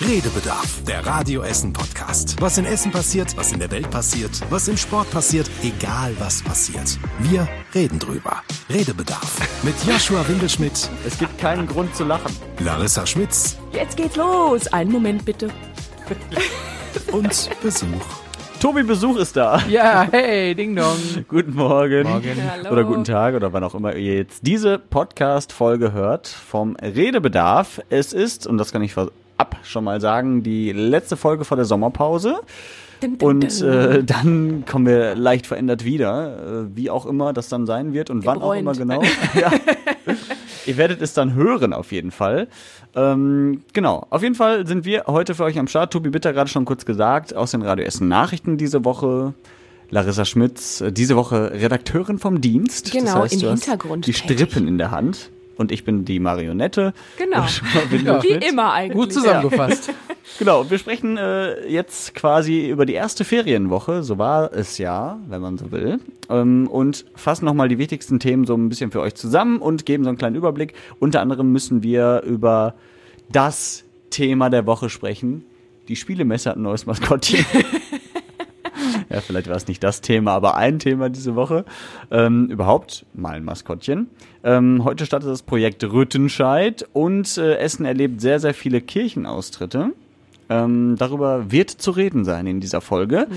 Redebedarf, 0.00 0.82
der 0.82 1.06
Radio 1.06 1.42
Essen 1.42 1.72
Podcast. 1.72 2.34
Was 2.40 2.58
in 2.58 2.64
Essen 2.64 2.90
passiert, 2.90 3.36
was 3.36 3.52
in 3.52 3.60
der 3.60 3.70
Welt 3.70 3.88
passiert, 3.92 4.32
was 4.50 4.66
im 4.66 4.76
Sport 4.76 5.08
passiert, 5.12 5.48
egal 5.62 6.12
was 6.18 6.42
passiert. 6.42 6.98
Wir 7.20 7.46
reden 7.76 8.00
drüber. 8.00 8.42
Redebedarf 8.68 9.38
mit 9.62 9.76
Joshua 9.86 10.26
Winkelschmidt. 10.26 10.90
Es 11.06 11.16
gibt 11.16 11.38
keinen 11.38 11.68
Grund 11.68 11.94
zu 11.94 12.02
lachen. 12.02 12.34
Larissa 12.58 13.06
Schmitz. 13.06 13.56
Jetzt 13.72 13.96
geht's 13.96 14.16
los. 14.16 14.66
Einen 14.72 14.90
Moment 14.90 15.24
bitte. 15.24 15.48
Und 17.12 17.48
Besuch. 17.62 18.04
Tobi 18.60 18.82
Besuch 18.82 19.16
ist 19.18 19.36
da. 19.36 19.62
Ja, 19.68 20.08
hey, 20.10 20.56
Ding 20.56 20.74
Dong. 20.74 20.96
Guten 21.28 21.54
Morgen. 21.54 22.08
Morgen. 22.08 22.50
Hallo. 22.50 22.70
Oder 22.72 22.82
guten 22.82 23.04
Tag 23.04 23.36
oder 23.36 23.52
wann 23.52 23.62
auch 23.62 23.76
immer 23.76 23.94
ihr 23.94 24.16
jetzt 24.16 24.44
diese 24.44 24.78
Podcast-Folge 24.78 25.92
hört 25.92 26.26
vom 26.26 26.74
Redebedarf. 26.76 27.80
Es 27.90 28.12
ist, 28.12 28.46
und 28.48 28.58
das 28.58 28.72
kann 28.72 28.82
ich 28.82 28.92
vorab 29.36 29.56
schon 29.62 29.84
mal 29.84 30.00
sagen, 30.00 30.42
die 30.42 30.72
letzte 30.72 31.16
Folge 31.16 31.44
vor 31.44 31.56
der 31.56 31.66
Sommerpause. 31.66 32.40
Dim, 33.02 33.18
dim, 33.18 33.28
Und 33.28 33.60
äh, 33.60 34.02
dann 34.04 34.64
kommen 34.66 34.86
wir 34.86 35.14
leicht 35.14 35.46
verändert 35.46 35.84
wieder, 35.84 36.64
äh, 36.64 36.76
wie 36.76 36.90
auch 36.90 37.06
immer 37.06 37.32
das 37.32 37.48
dann 37.48 37.66
sein 37.66 37.92
wird 37.92 38.08
und 38.08 38.24
wann 38.24 38.40
auch 38.40 38.54
immer 38.54 38.72
Gebräunt. 38.72 39.02
genau. 39.34 39.40
ja. 39.40 39.52
Ihr 40.66 40.76
werdet 40.76 41.02
es 41.02 41.12
dann 41.12 41.34
hören 41.34 41.72
auf 41.72 41.92
jeden 41.92 42.10
Fall. 42.10 42.48
Ähm, 42.94 43.62
genau, 43.72 44.06
auf 44.10 44.22
jeden 44.22 44.34
Fall 44.34 44.66
sind 44.66 44.84
wir 44.86 45.04
heute 45.06 45.34
für 45.34 45.44
euch 45.44 45.58
am 45.58 45.66
Start. 45.66 45.92
Tobi 45.92 46.10
Bitter 46.10 46.32
gerade 46.32 46.48
schon 46.48 46.64
kurz 46.64 46.86
gesagt, 46.86 47.34
aus 47.34 47.50
den 47.50 47.62
Radio 47.62 47.84
Essen 47.84 48.08
Nachrichten 48.08 48.56
diese 48.56 48.84
Woche. 48.84 49.34
Larissa 49.90 50.24
Schmitz, 50.24 50.80
äh, 50.80 50.92
diese 50.92 51.14
Woche 51.14 51.52
Redakteurin 51.52 52.18
vom 52.18 52.40
Dienst. 52.40 52.90
Genau, 52.90 53.24
im 53.24 53.40
du 53.40 53.50
hast 53.50 53.64
Hintergrund 53.64 54.06
Die 54.06 54.12
tätig. 54.12 54.38
Strippen 54.38 54.66
in 54.66 54.78
der 54.78 54.90
Hand. 54.90 55.30
Und 55.56 55.72
ich 55.72 55.84
bin 55.84 56.04
die 56.04 56.18
Marionette. 56.18 56.92
Genau. 57.16 57.44
Winkel 57.90 58.22
Wie 58.22 58.46
immer 58.46 58.72
eigentlich. 58.72 58.96
Gut 58.96 59.12
zusammengefasst. 59.12 59.92
Genau, 60.38 60.68
wir 60.70 60.78
sprechen 60.78 61.16
äh, 61.18 61.68
jetzt 61.68 62.14
quasi 62.14 62.68
über 62.68 62.86
die 62.86 62.94
erste 62.94 63.24
Ferienwoche, 63.24 64.02
so 64.02 64.16
war 64.18 64.52
es 64.52 64.78
ja, 64.78 65.18
wenn 65.28 65.42
man 65.42 65.58
so 65.58 65.70
will, 65.70 66.00
ähm, 66.30 66.66
und 66.66 67.04
fassen 67.14 67.44
nochmal 67.44 67.68
die 67.68 67.76
wichtigsten 67.78 68.18
Themen 68.18 68.46
so 68.46 68.54
ein 68.54 68.68
bisschen 68.68 68.90
für 68.90 69.00
euch 69.00 69.14
zusammen 69.14 69.58
und 69.58 69.86
geben 69.86 70.02
so 70.02 70.08
einen 70.08 70.18
kleinen 70.18 70.34
Überblick. 70.34 70.72
Unter 70.98 71.20
anderem 71.20 71.52
müssen 71.52 71.82
wir 71.82 72.22
über 72.22 72.74
das 73.30 73.84
Thema 74.10 74.48
der 74.48 74.66
Woche 74.66 74.88
sprechen. 74.88 75.44
Die 75.88 75.96
Spielemesse 75.96 76.50
hat 76.50 76.56
ein 76.56 76.62
neues 76.62 76.86
Maskottchen. 76.86 77.44
ja, 79.14 79.20
vielleicht 79.20 79.48
war 79.48 79.56
es 79.56 79.68
nicht 79.68 79.82
das 79.84 80.00
Thema, 80.00 80.32
aber 80.32 80.56
ein 80.56 80.80
Thema 80.80 81.08
diese 81.08 81.36
Woche. 81.36 81.64
Ähm, 82.10 82.46
überhaupt 82.50 83.06
mal 83.14 83.34
ein 83.34 83.44
Maskottchen. 83.44 84.08
Ähm, 84.42 84.82
heute 84.82 85.06
startet 85.06 85.30
das 85.30 85.42
Projekt 85.42 85.84
Rüttenscheid 85.84 86.84
und 86.92 87.38
äh, 87.38 87.56
Essen 87.58 87.86
erlebt 87.86 88.20
sehr, 88.20 88.40
sehr 88.40 88.54
viele 88.54 88.80
Kirchenaustritte. 88.80 89.92
Ähm, 90.50 90.96
darüber 90.98 91.50
wird 91.52 91.70
zu 91.70 91.92
reden 91.92 92.24
sein 92.24 92.46
in 92.48 92.60
dieser 92.60 92.80
Folge. 92.80 93.28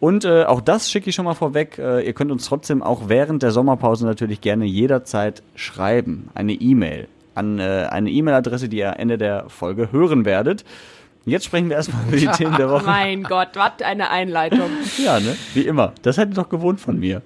Und 0.00 0.24
äh, 0.24 0.44
auch 0.44 0.62
das 0.62 0.90
schicke 0.90 1.10
ich 1.10 1.14
schon 1.14 1.26
mal 1.26 1.34
vorweg. 1.34 1.78
Äh, 1.78 2.06
ihr 2.06 2.14
könnt 2.14 2.32
uns 2.32 2.46
trotzdem 2.46 2.82
auch 2.82 3.08
während 3.08 3.42
der 3.42 3.50
Sommerpause 3.50 4.06
natürlich 4.06 4.40
gerne 4.40 4.64
jederzeit 4.64 5.42
schreiben. 5.54 6.30
Eine 6.34 6.54
E-Mail 6.54 7.06
an 7.34 7.58
äh, 7.58 7.86
eine 7.90 8.10
E-Mail-Adresse, 8.10 8.68
die 8.68 8.78
ihr 8.78 8.94
Ende 8.98 9.18
der 9.18 9.48
Folge 9.48 9.92
hören 9.92 10.24
werdet. 10.24 10.64
Jetzt 11.24 11.44
sprechen 11.44 11.68
wir 11.68 11.76
erstmal 11.76 12.06
über 12.08 12.16
die 12.16 12.26
Themen 12.36 12.56
der 12.56 12.70
Woche. 12.70 12.84
Mein 12.86 13.22
Gott, 13.22 13.48
was 13.54 13.72
eine 13.84 14.10
Einleitung. 14.10 14.70
Ja, 14.96 15.20
ne? 15.20 15.36
Wie 15.54 15.62
immer. 15.62 15.92
Das 16.02 16.16
ihr 16.30 16.34
doch 16.34 16.48
gewohnt 16.48 16.80
von 16.80 16.98
mir. 16.98 17.22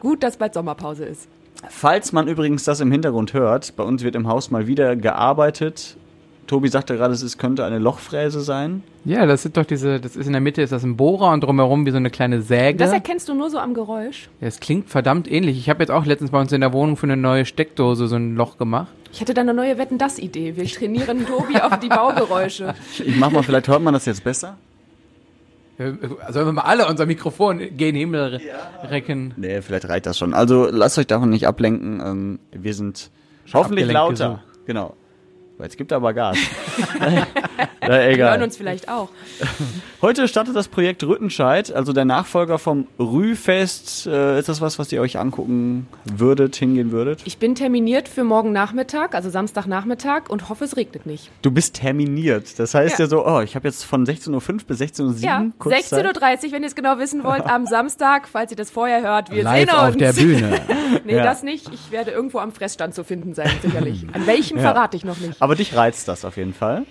Gut, 0.00 0.22
dass 0.22 0.36
bald 0.36 0.54
Sommerpause 0.54 1.04
ist. 1.04 1.28
Falls 1.68 2.12
man 2.12 2.28
übrigens 2.28 2.64
das 2.64 2.80
im 2.80 2.92
Hintergrund 2.92 3.32
hört, 3.32 3.74
bei 3.76 3.82
uns 3.82 4.02
wird 4.02 4.14
im 4.14 4.28
Haus 4.28 4.50
mal 4.50 4.66
wieder 4.66 4.94
gearbeitet. 4.94 5.96
Tobi 6.46 6.68
sagte 6.68 6.96
gerade, 6.96 7.12
es 7.14 7.38
könnte 7.38 7.64
eine 7.64 7.78
Lochfräse 7.78 8.40
sein. 8.40 8.82
Ja, 9.04 9.26
das 9.26 9.42
sind 9.42 9.56
doch 9.56 9.64
diese, 9.64 10.00
das 10.00 10.14
ist 10.16 10.26
in 10.26 10.32
der 10.32 10.40
Mitte 10.40 10.62
ist 10.62 10.70
das 10.72 10.82
ein 10.84 10.96
Bohrer 10.96 11.32
und 11.32 11.42
drumherum 11.42 11.86
wie 11.86 11.90
so 11.90 11.96
eine 11.96 12.10
kleine 12.10 12.42
Säge. 12.42 12.78
Das 12.78 12.92
erkennst 12.92 13.28
du 13.28 13.34
nur 13.34 13.50
so 13.50 13.58
am 13.58 13.74
Geräusch. 13.74 14.28
Ja, 14.40 14.46
es 14.48 14.60
klingt 14.60 14.88
verdammt 14.88 15.30
ähnlich. 15.30 15.58
Ich 15.58 15.68
habe 15.70 15.82
jetzt 15.82 15.90
auch 15.90 16.04
letztens 16.06 16.30
bei 16.30 16.40
uns 16.40 16.52
in 16.52 16.60
der 16.60 16.72
Wohnung 16.72 16.96
für 16.96 17.04
eine 17.06 17.16
neue 17.16 17.44
Steckdose 17.46 18.06
so 18.08 18.16
ein 18.16 18.36
Loch 18.36 18.58
gemacht. 18.58 18.88
Ich 19.12 19.20
hätte 19.20 19.34
da 19.34 19.40
eine 19.40 19.54
neue 19.54 19.78
Wetten-Das-Idee. 19.78 20.56
Wir 20.56 20.66
trainieren 20.66 21.26
Tobi 21.26 21.60
auf 21.60 21.78
die 21.80 21.88
Baugeräusche. 21.88 22.74
Ich 23.04 23.16
mach 23.16 23.30
mal, 23.30 23.42
vielleicht 23.42 23.68
hört 23.68 23.82
man 23.82 23.94
das 23.94 24.04
jetzt 24.06 24.22
besser. 24.24 24.56
Äh, 25.78 25.92
Sollen 26.30 26.46
wir 26.46 26.52
mal 26.52 26.62
alle 26.62 26.86
unser 26.88 27.06
Mikrofon 27.06 27.60
gen 27.76 27.94
Himmel 27.94 28.36
re- 28.36 28.40
recken? 28.90 29.34
Nee, 29.36 29.60
vielleicht 29.62 29.88
reicht 29.88 30.06
das 30.06 30.16
schon. 30.18 30.32
Also 30.34 30.68
lasst 30.70 30.98
euch 30.98 31.06
davon 31.06 31.30
nicht 31.30 31.46
ablenken. 31.46 32.00
Ähm, 32.04 32.38
wir 32.52 32.72
sind 32.74 33.10
hoffentlich 33.52 33.86
lauter. 33.90 34.26
genug. 34.26 34.66
Genau. 34.66 34.94
Jetzt 35.58 35.78
gibt 35.78 35.90
er 35.90 35.96
aber 35.96 36.12
Gas. 36.12 36.36
Na, 37.00 37.08
Wir 37.80 37.88
hören 37.88 38.10
egal. 38.12 38.42
uns 38.42 38.56
vielleicht 38.56 38.88
auch. 38.88 39.08
Heute 40.02 40.28
startet 40.28 40.54
das 40.54 40.68
Projekt 40.68 41.02
Rüttenscheid, 41.04 41.72
also 41.72 41.92
der 41.92 42.04
Nachfolger 42.04 42.58
vom 42.58 42.86
Rühfest. 42.98 44.06
Äh, 44.06 44.38
ist 44.38 44.48
das 44.48 44.60
was, 44.60 44.78
was 44.78 44.92
ihr 44.92 45.00
euch 45.00 45.18
angucken 45.18 45.86
würdet, 46.04 46.56
hingehen 46.56 46.92
würdet? 46.92 47.22
Ich 47.24 47.38
bin 47.38 47.54
terminiert 47.54 48.08
für 48.08 48.24
morgen 48.24 48.52
Nachmittag, 48.52 49.14
also 49.14 49.30
Samstagnachmittag 49.30 50.28
und 50.28 50.48
hoffe, 50.48 50.64
es 50.64 50.76
regnet 50.76 51.06
nicht. 51.06 51.30
Du 51.42 51.50
bist 51.50 51.76
terminiert. 51.76 52.58
Das 52.58 52.74
heißt 52.74 52.98
ja, 52.98 53.04
Ja. 53.06 53.08
so, 53.08 53.26
oh, 53.26 53.40
ich 53.40 53.54
habe 53.56 53.66
jetzt 53.66 53.84
von 53.84 54.04
16.05 54.06 54.32
Uhr 54.52 54.58
bis 54.66 54.80
16.07 54.80 55.00
Uhr 55.02 55.14
Ja, 55.20 55.44
kurz 55.58 55.88
Zeit. 55.88 56.04
16.30 56.06 56.46
Uhr, 56.46 56.52
wenn 56.52 56.62
ihr 56.62 56.66
es 56.68 56.74
genau 56.74 56.98
wissen 56.98 57.24
wollt, 57.24 57.46
am 57.46 57.66
Samstag, 57.66 58.28
falls 58.28 58.50
ihr 58.50 58.56
das 58.56 58.70
vorher 58.70 59.02
hört. 59.02 59.30
Wir 59.30 59.42
Live 59.42 59.70
sehen 59.70 59.78
uns. 59.78 59.88
auf 59.88 59.96
der 59.96 60.12
Bühne. 60.12 60.60
Nee, 61.04 61.16
Ja. 61.16 61.24
das 61.24 61.42
nicht. 61.42 61.68
Ich 61.72 61.90
werde 61.90 62.10
irgendwo 62.10 62.38
am 62.38 62.52
Fressstand 62.52 62.94
zu 62.94 63.04
finden 63.04 63.34
sein, 63.34 63.50
sicherlich. 63.62 64.06
An 64.12 64.26
welchem 64.26 64.58
verrate 64.58 64.96
ich 64.96 65.04
noch 65.04 65.18
nicht. 65.18 65.40
Aber 65.46 65.54
dich 65.54 65.76
reizt 65.76 66.08
das 66.08 66.24
auf 66.24 66.36
jeden 66.36 66.52
Fall. 66.54 66.84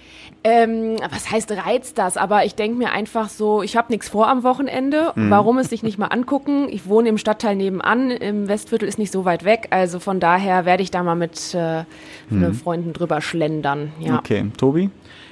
Ähm, 0.45 0.95
was 1.11 1.29
heißt 1.29 1.51
reizt 1.51 1.97
das? 1.97 2.16
Aber 2.16 2.45
ich 2.45 2.55
denke 2.55 2.77
mir 2.77 2.91
einfach 2.93 3.27
so, 3.27 3.61
ich 3.63 3.75
habe 3.75 3.91
nichts 3.91 4.07
vor 4.07 4.29
am 4.29 4.43
Wochenende. 4.43 5.11
Mhm. 5.16 5.29
Warum 5.29 5.57
es 5.57 5.69
sich 5.69 5.83
nicht 5.83 5.97
mal 5.97 6.07
angucken? 6.07 6.67
Ich 6.69 6.88
wohne 6.88 7.09
im 7.09 7.17
Stadtteil 7.17 7.57
nebenan. 7.57 8.11
Im 8.11 8.47
Westviertel 8.47 8.88
ist 8.88 8.97
nicht 8.97 9.11
so 9.11 9.25
weit 9.25 9.43
weg. 9.43 9.67
Also 9.71 9.99
von 9.99 10.21
daher 10.21 10.63
werde 10.66 10.83
ich 10.83 10.91
da 10.91 11.03
mal 11.03 11.16
mit 11.16 11.53
äh, 11.53 11.83
Mhm. 12.29 12.53
Freunden 12.53 12.93
drüber 12.93 13.19
schlendern. 13.21 13.91
Ja. 13.99 14.17
Okay, 14.19 14.45
Tobi? 14.57 14.89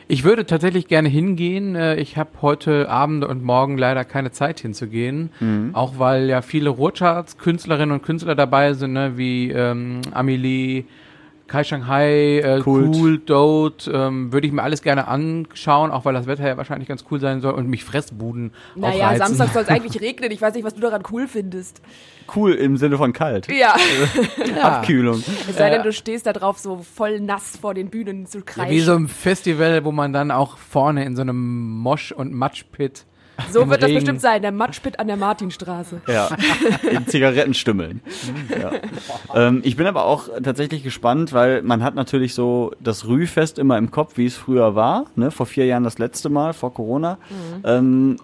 Ich 0.09 0.25
würde 0.25 0.45
tatsächlich 0.45 0.87
gerne 0.89 1.07
hingehen. 1.07 1.75
Äh, 1.75 1.95
Ich 1.95 2.17
habe 2.17 2.29
heute 2.41 2.89
Abend 2.89 3.23
und 3.23 3.41
morgen 3.41 3.77
leider 3.77 4.03
keine 4.03 4.31
Zeit 4.31 4.59
hinzugehen. 4.59 5.29
Auch 5.73 5.93
weil 5.97 6.27
ja 6.27 6.41
viele 6.41 6.69
Ruhrcharts-Künstlerinnen 6.71 7.91
und 7.93 8.03
Künstler 8.03 8.35
dabei 8.35 8.73
sind, 8.73 8.93
ne? 8.93 9.13
wie 9.15 9.49
ähm, 9.51 10.01
Amelie, 10.11 10.83
Kai 11.47 11.63
Shanghai, 11.63 12.39
äh, 12.39 12.59
Kult. 12.61 12.95
Cool, 12.95 13.17
Dote. 13.19 13.91
Ähm, 13.91 14.31
würde 14.33 14.47
ich 14.47 14.53
mir 14.53 14.63
alles 14.63 14.81
gerne 14.81 15.07
anschauen, 15.07 15.91
auch 15.91 16.05
weil 16.05 16.13
das 16.13 16.25
Wetter 16.25 16.47
ja 16.47 16.57
wahrscheinlich 16.57 16.87
ganz 16.87 17.03
cool 17.11 17.19
sein 17.19 17.41
soll 17.41 17.53
und 17.53 17.67
mich 17.67 17.83
Fressbuden 17.83 18.51
Naja, 18.75 19.05
aufreizen. 19.11 19.35
Samstag 19.35 19.53
soll 19.53 19.63
es 19.63 19.67
eigentlich 19.69 20.01
regnen. 20.01 20.31
Ich 20.31 20.41
weiß 20.41 20.53
nicht, 20.55 20.63
was 20.63 20.73
du 20.73 20.81
daran 20.81 21.03
cool 21.11 21.27
findest. 21.27 21.81
Cool 22.33 22.53
im 22.53 22.77
Sinne 22.77 22.97
von 22.97 23.11
kalt. 23.13 23.49
Ja, 23.51 23.75
Abkühlung. 24.63 25.21
es 25.49 25.57
sei 25.57 25.69
denn, 25.69 25.83
du 25.83 25.91
stehst 25.91 26.25
da 26.25 26.33
drauf 26.33 26.57
so 26.59 26.77
voll 26.77 27.19
nass 27.19 27.57
vor 27.57 27.73
den 27.73 27.89
Bühnen 27.89 28.25
zu 28.25 28.39
Ja, 28.39 28.43
kreischen. 28.45 28.71
wie 28.71 28.79
so 28.79 28.95
ein 28.95 29.07
Festival, 29.07 29.83
wo 29.85 29.91
man 29.91 30.13
dann 30.13 30.31
auch 30.31 30.57
vorne 30.57 31.03
in 31.05 31.15
so 31.15 31.21
einem 31.21 31.81
Mosch- 31.81 32.13
und 32.13 32.33
Matschpit 32.33 33.05
so 33.51 33.61
im 33.61 33.69
wird 33.69 33.81
das 33.81 33.89
Regen- 33.89 33.99
bestimmt 33.99 34.21
sein, 34.21 34.41
der 34.41 34.51
Matschpit 34.51 34.99
an 34.99 35.07
der 35.07 35.17
Martinstraße. 35.17 36.01
Ja, 36.07 36.29
in 36.91 37.07
Zigarettenstümmeln. 37.07 38.01
Ja. 38.49 38.71
Ähm, 39.33 39.61
ich 39.63 39.75
bin 39.75 39.87
aber 39.87 40.05
auch 40.05 40.29
tatsächlich 40.43 40.83
gespannt, 40.83 41.33
weil 41.33 41.61
man 41.61 41.83
hat 41.83 41.95
natürlich 41.95 42.33
so 42.33 42.71
das 42.79 43.07
Rühfest 43.07 43.57
immer 43.59 43.77
im 43.77 43.91
Kopf, 43.91 44.17
wie 44.17 44.25
es 44.25 44.35
früher 44.35 44.75
war. 44.75 45.05
Ne? 45.15 45.31
Vor 45.31 45.45
vier 45.45 45.65
Jahren 45.65 45.83
das 45.83 45.97
letzte 45.97 46.29
Mal, 46.29 46.53
vor 46.53 46.73
Corona. 46.73 47.17
Ähm, 47.63 48.17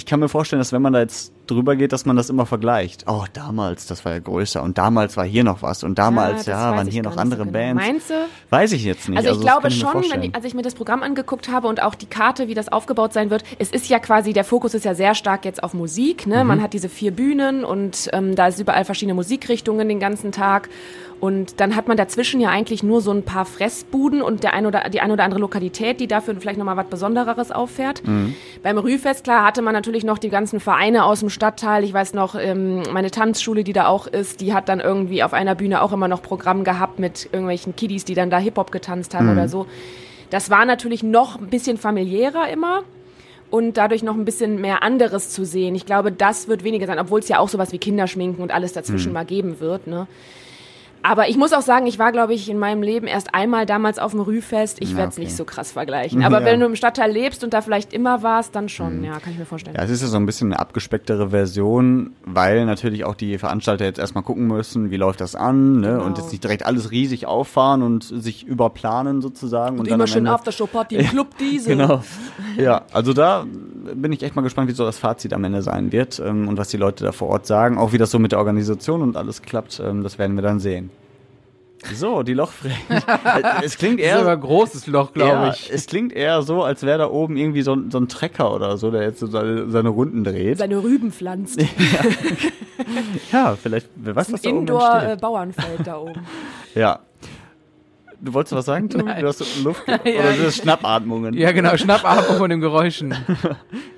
ich 0.00 0.06
kann 0.06 0.18
mir 0.18 0.30
vorstellen, 0.30 0.60
dass 0.60 0.72
wenn 0.72 0.80
man 0.80 0.94
da 0.94 1.00
jetzt 1.00 1.30
drüber 1.46 1.76
geht, 1.76 1.92
dass 1.92 2.06
man 2.06 2.16
das 2.16 2.30
immer 2.30 2.46
vergleicht. 2.46 3.04
Oh, 3.06 3.24
damals, 3.34 3.86
das 3.86 4.02
war 4.06 4.12
ja 4.12 4.18
größer 4.18 4.62
und 4.62 4.78
damals 4.78 5.14
war 5.18 5.26
hier 5.26 5.44
noch 5.44 5.60
was 5.60 5.84
und 5.84 5.98
damals, 5.98 6.46
ja, 6.46 6.70
weiß 6.70 6.76
waren 6.78 6.86
hier 6.86 7.02
noch 7.02 7.10
nicht 7.10 7.16
so 7.16 7.20
andere 7.20 7.44
genau. 7.44 7.52
Bands. 7.52 7.86
Meinst 7.86 8.10
du? 8.10 8.14
Weiß 8.48 8.72
ich 8.72 8.82
jetzt 8.82 9.10
nicht. 9.10 9.18
Also 9.18 9.28
ich 9.28 9.36
das 9.36 9.44
glaube 9.44 9.70
schon, 9.70 10.10
wenn 10.10 10.22
ich, 10.22 10.34
als 10.34 10.46
ich 10.46 10.54
mir 10.54 10.62
das 10.62 10.74
Programm 10.74 11.02
angeguckt 11.02 11.50
habe 11.50 11.68
und 11.68 11.82
auch 11.82 11.94
die 11.94 12.06
Karte, 12.06 12.48
wie 12.48 12.54
das 12.54 12.72
aufgebaut 12.72 13.12
sein 13.12 13.28
wird, 13.28 13.44
es 13.58 13.70
ist 13.70 13.90
ja 13.90 13.98
quasi, 13.98 14.32
der 14.32 14.44
Fokus 14.44 14.72
ist 14.72 14.86
ja 14.86 14.94
sehr 14.94 15.14
stark 15.14 15.44
jetzt 15.44 15.62
auf 15.62 15.74
Musik. 15.74 16.26
Ne? 16.26 16.44
Mhm. 16.44 16.48
Man 16.48 16.62
hat 16.62 16.72
diese 16.72 16.88
vier 16.88 17.10
Bühnen 17.10 17.62
und 17.62 18.08
ähm, 18.14 18.34
da 18.34 18.46
ist 18.46 18.58
überall 18.58 18.86
verschiedene 18.86 19.12
Musikrichtungen 19.14 19.86
den 19.86 20.00
ganzen 20.00 20.32
Tag. 20.32 20.70
Und 21.20 21.60
dann 21.60 21.76
hat 21.76 21.86
man 21.86 21.98
dazwischen 21.98 22.40
ja 22.40 22.48
eigentlich 22.48 22.82
nur 22.82 23.02
so 23.02 23.10
ein 23.10 23.22
paar 23.22 23.44
Fressbuden 23.44 24.22
und 24.22 24.42
der 24.42 24.54
ein 24.54 24.64
oder, 24.64 24.88
die 24.88 25.00
ein 25.02 25.10
oder 25.10 25.24
andere 25.24 25.40
Lokalität, 25.40 26.00
die 26.00 26.06
dafür 26.06 26.34
vielleicht 26.40 26.58
nochmal 26.58 26.78
was 26.78 26.86
Besondereres 26.86 27.52
auffährt. 27.52 28.02
Beim 28.62 28.76
Rühfest, 28.76 29.24
klar, 29.24 29.44
hatte 29.44 29.62
man 29.62 29.72
natürlich 29.72 30.04
noch 30.04 30.18
die 30.18 30.28
ganzen 30.28 30.60
Vereine 30.60 31.04
aus 31.04 31.20
dem 31.20 31.30
Stadtteil. 31.30 31.82
Ich 31.82 31.94
weiß 31.94 32.12
noch, 32.12 32.34
ähm, 32.34 32.82
meine 32.92 33.10
Tanzschule, 33.10 33.64
die 33.64 33.72
da 33.72 33.86
auch 33.86 34.06
ist, 34.06 34.42
die 34.42 34.52
hat 34.52 34.68
dann 34.68 34.80
irgendwie 34.80 35.22
auf 35.22 35.32
einer 35.32 35.54
Bühne 35.54 35.80
auch 35.80 35.92
immer 35.92 36.08
noch 36.08 36.22
Programm 36.22 36.62
gehabt 36.62 36.98
mit 36.98 37.30
irgendwelchen 37.32 37.74
Kiddies, 37.74 38.04
die 38.04 38.14
dann 38.14 38.28
da 38.28 38.38
Hip-Hop 38.38 38.70
getanzt 38.70 39.14
haben 39.14 39.30
oder 39.32 39.48
so. 39.48 39.66
Das 40.28 40.50
war 40.50 40.66
natürlich 40.66 41.02
noch 41.02 41.40
ein 41.40 41.48
bisschen 41.48 41.78
familiärer 41.78 42.50
immer 42.50 42.82
und 43.50 43.78
dadurch 43.78 44.02
noch 44.02 44.14
ein 44.14 44.26
bisschen 44.26 44.60
mehr 44.60 44.82
anderes 44.82 45.30
zu 45.30 45.44
sehen. 45.44 45.74
Ich 45.74 45.86
glaube, 45.86 46.12
das 46.12 46.46
wird 46.46 46.62
weniger 46.62 46.86
sein, 46.86 46.98
obwohl 46.98 47.20
es 47.20 47.28
ja 47.28 47.38
auch 47.38 47.48
sowas 47.48 47.72
wie 47.72 47.78
Kinderschminken 47.78 48.42
und 48.42 48.52
alles 48.52 48.74
dazwischen 48.74 49.12
mal 49.12 49.24
geben 49.24 49.58
wird. 49.60 49.86
Ne? 49.86 50.06
Aber 51.02 51.28
ich 51.28 51.36
muss 51.36 51.52
auch 51.52 51.62
sagen, 51.62 51.86
ich 51.86 51.98
war, 51.98 52.12
glaube 52.12 52.34
ich, 52.34 52.48
in 52.50 52.58
meinem 52.58 52.82
Leben 52.82 53.06
erst 53.06 53.34
einmal 53.34 53.64
damals 53.66 53.98
auf 53.98 54.10
dem 54.12 54.20
Rühfest. 54.20 54.78
Ich 54.80 54.96
werde 54.96 55.08
es 55.10 55.14
okay. 55.16 55.24
nicht 55.24 55.36
so 55.36 55.44
krass 55.44 55.72
vergleichen. 55.72 56.22
Aber 56.24 56.40
Ja. 56.40 56.46
wenn 56.46 56.60
du 56.60 56.66
im 56.66 56.76
Stadtteil 56.76 57.10
lebst 57.10 57.42
und 57.42 57.54
da 57.54 57.60
vielleicht 57.62 57.92
immer 57.92 58.22
warst, 58.22 58.54
dann 58.54 58.68
schon. 58.68 59.02
Ja, 59.04 59.18
kann 59.18 59.32
ich 59.32 59.38
mir 59.38 59.46
vorstellen. 59.46 59.76
Ja, 59.76 59.82
es 59.84 59.90
ist 59.90 60.02
ja 60.02 60.08
so 60.08 60.16
ein 60.16 60.26
bisschen 60.26 60.52
eine 60.52 60.60
abgespecktere 60.60 61.30
Version, 61.30 62.12
weil 62.24 62.66
natürlich 62.66 63.04
auch 63.04 63.14
die 63.14 63.38
Veranstalter 63.38 63.84
jetzt 63.84 63.98
erstmal 63.98 64.24
gucken 64.24 64.46
müssen, 64.46 64.90
wie 64.90 64.96
läuft 64.96 65.20
das 65.20 65.34
an, 65.34 65.80
ne? 65.80 65.92
Genau. 65.92 66.04
Und 66.04 66.18
jetzt 66.18 66.30
nicht 66.32 66.44
direkt 66.44 66.66
alles 66.66 66.90
riesig 66.90 67.26
auffahren 67.26 67.82
und 67.82 68.02
sich 68.04 68.46
überplanen 68.46 69.22
sozusagen. 69.22 69.78
Und, 69.78 69.86
Und 69.86 69.88
immer 69.94 70.06
schön 70.06 70.26
Aftershow-Party 70.26 70.96
im 70.96 71.06
Club 71.10 71.38
Diesel. 71.38 71.76
Genau. 71.76 72.02
Ja, 72.58 72.82
also 72.92 73.12
da 73.12 73.46
bin 73.94 74.12
ich 74.12 74.22
echt 74.22 74.36
mal 74.36 74.42
gespannt, 74.42 74.68
wie 74.68 74.74
so 74.74 74.84
das 74.84 74.98
Fazit 74.98 75.32
am 75.32 75.44
Ende 75.44 75.62
sein 75.62 75.92
wird 75.92 76.20
ähm, 76.24 76.48
und 76.48 76.56
was 76.58 76.68
die 76.68 76.76
Leute 76.76 77.04
da 77.04 77.12
vor 77.12 77.28
Ort 77.28 77.46
sagen. 77.46 77.78
Auch 77.78 77.92
wie 77.92 77.98
das 77.98 78.10
so 78.10 78.18
mit 78.18 78.32
der 78.32 78.38
Organisation 78.38 79.02
und 79.02 79.16
alles 79.16 79.42
klappt, 79.42 79.80
ähm, 79.84 80.02
das 80.02 80.18
werden 80.18 80.36
wir 80.36 80.42
dann 80.42 80.60
sehen. 80.60 80.90
So, 81.94 82.22
die 82.22 82.34
Lochfrechen. 82.34 82.76
es 83.64 83.78
klingt 83.78 84.00
Das 84.00 84.06
ist 84.06 84.12
aber 84.12 84.24
eher, 84.26 84.32
ein 84.32 84.40
großes 84.40 84.86
Loch, 84.86 85.14
glaube 85.14 85.30
ja, 85.30 85.48
ich. 85.50 85.70
es 85.72 85.86
klingt 85.86 86.12
eher 86.12 86.42
so, 86.42 86.62
als 86.62 86.82
wäre 86.82 86.98
da 86.98 87.08
oben 87.08 87.38
irgendwie 87.38 87.62
so, 87.62 87.72
ein- 87.72 87.90
so 87.90 87.96
ein 87.98 88.06
Trecker 88.06 88.54
oder 88.54 88.76
so, 88.76 88.90
der 88.90 89.00
jetzt 89.02 89.18
so 89.20 89.26
seine, 89.26 89.70
seine 89.70 89.88
Runden 89.88 90.22
dreht. 90.22 90.58
Seine 90.58 90.76
Rüben 90.82 91.10
pflanzt. 91.10 91.58
ja, 93.32 93.56
vielleicht, 93.60 93.88
wer 93.96 94.14
weiß, 94.14 94.30
was 94.32 94.42
da 94.42 94.50
oben 94.50 94.58
entsteht. 94.68 94.78
Indoor-Bauernfeld 94.90 95.86
da 95.86 95.98
oben. 95.98 96.20
Ja. 96.74 97.00
Du 98.22 98.34
wolltest 98.34 98.54
was 98.54 98.66
sagen, 98.66 98.90
Tom? 98.90 99.06
Nein. 99.06 99.20
Du 99.22 99.28
hast 99.28 99.42
Luft 99.64 99.82
oder 99.88 99.98
das 100.04 100.38
ist 100.38 100.62
Schnappatmungen. 100.62 101.32
Ja, 101.34 101.52
genau, 101.52 101.76
Schnappatmung 101.76 102.36
von 102.38 102.50
den 102.50 102.60
Geräuschen. 102.60 103.14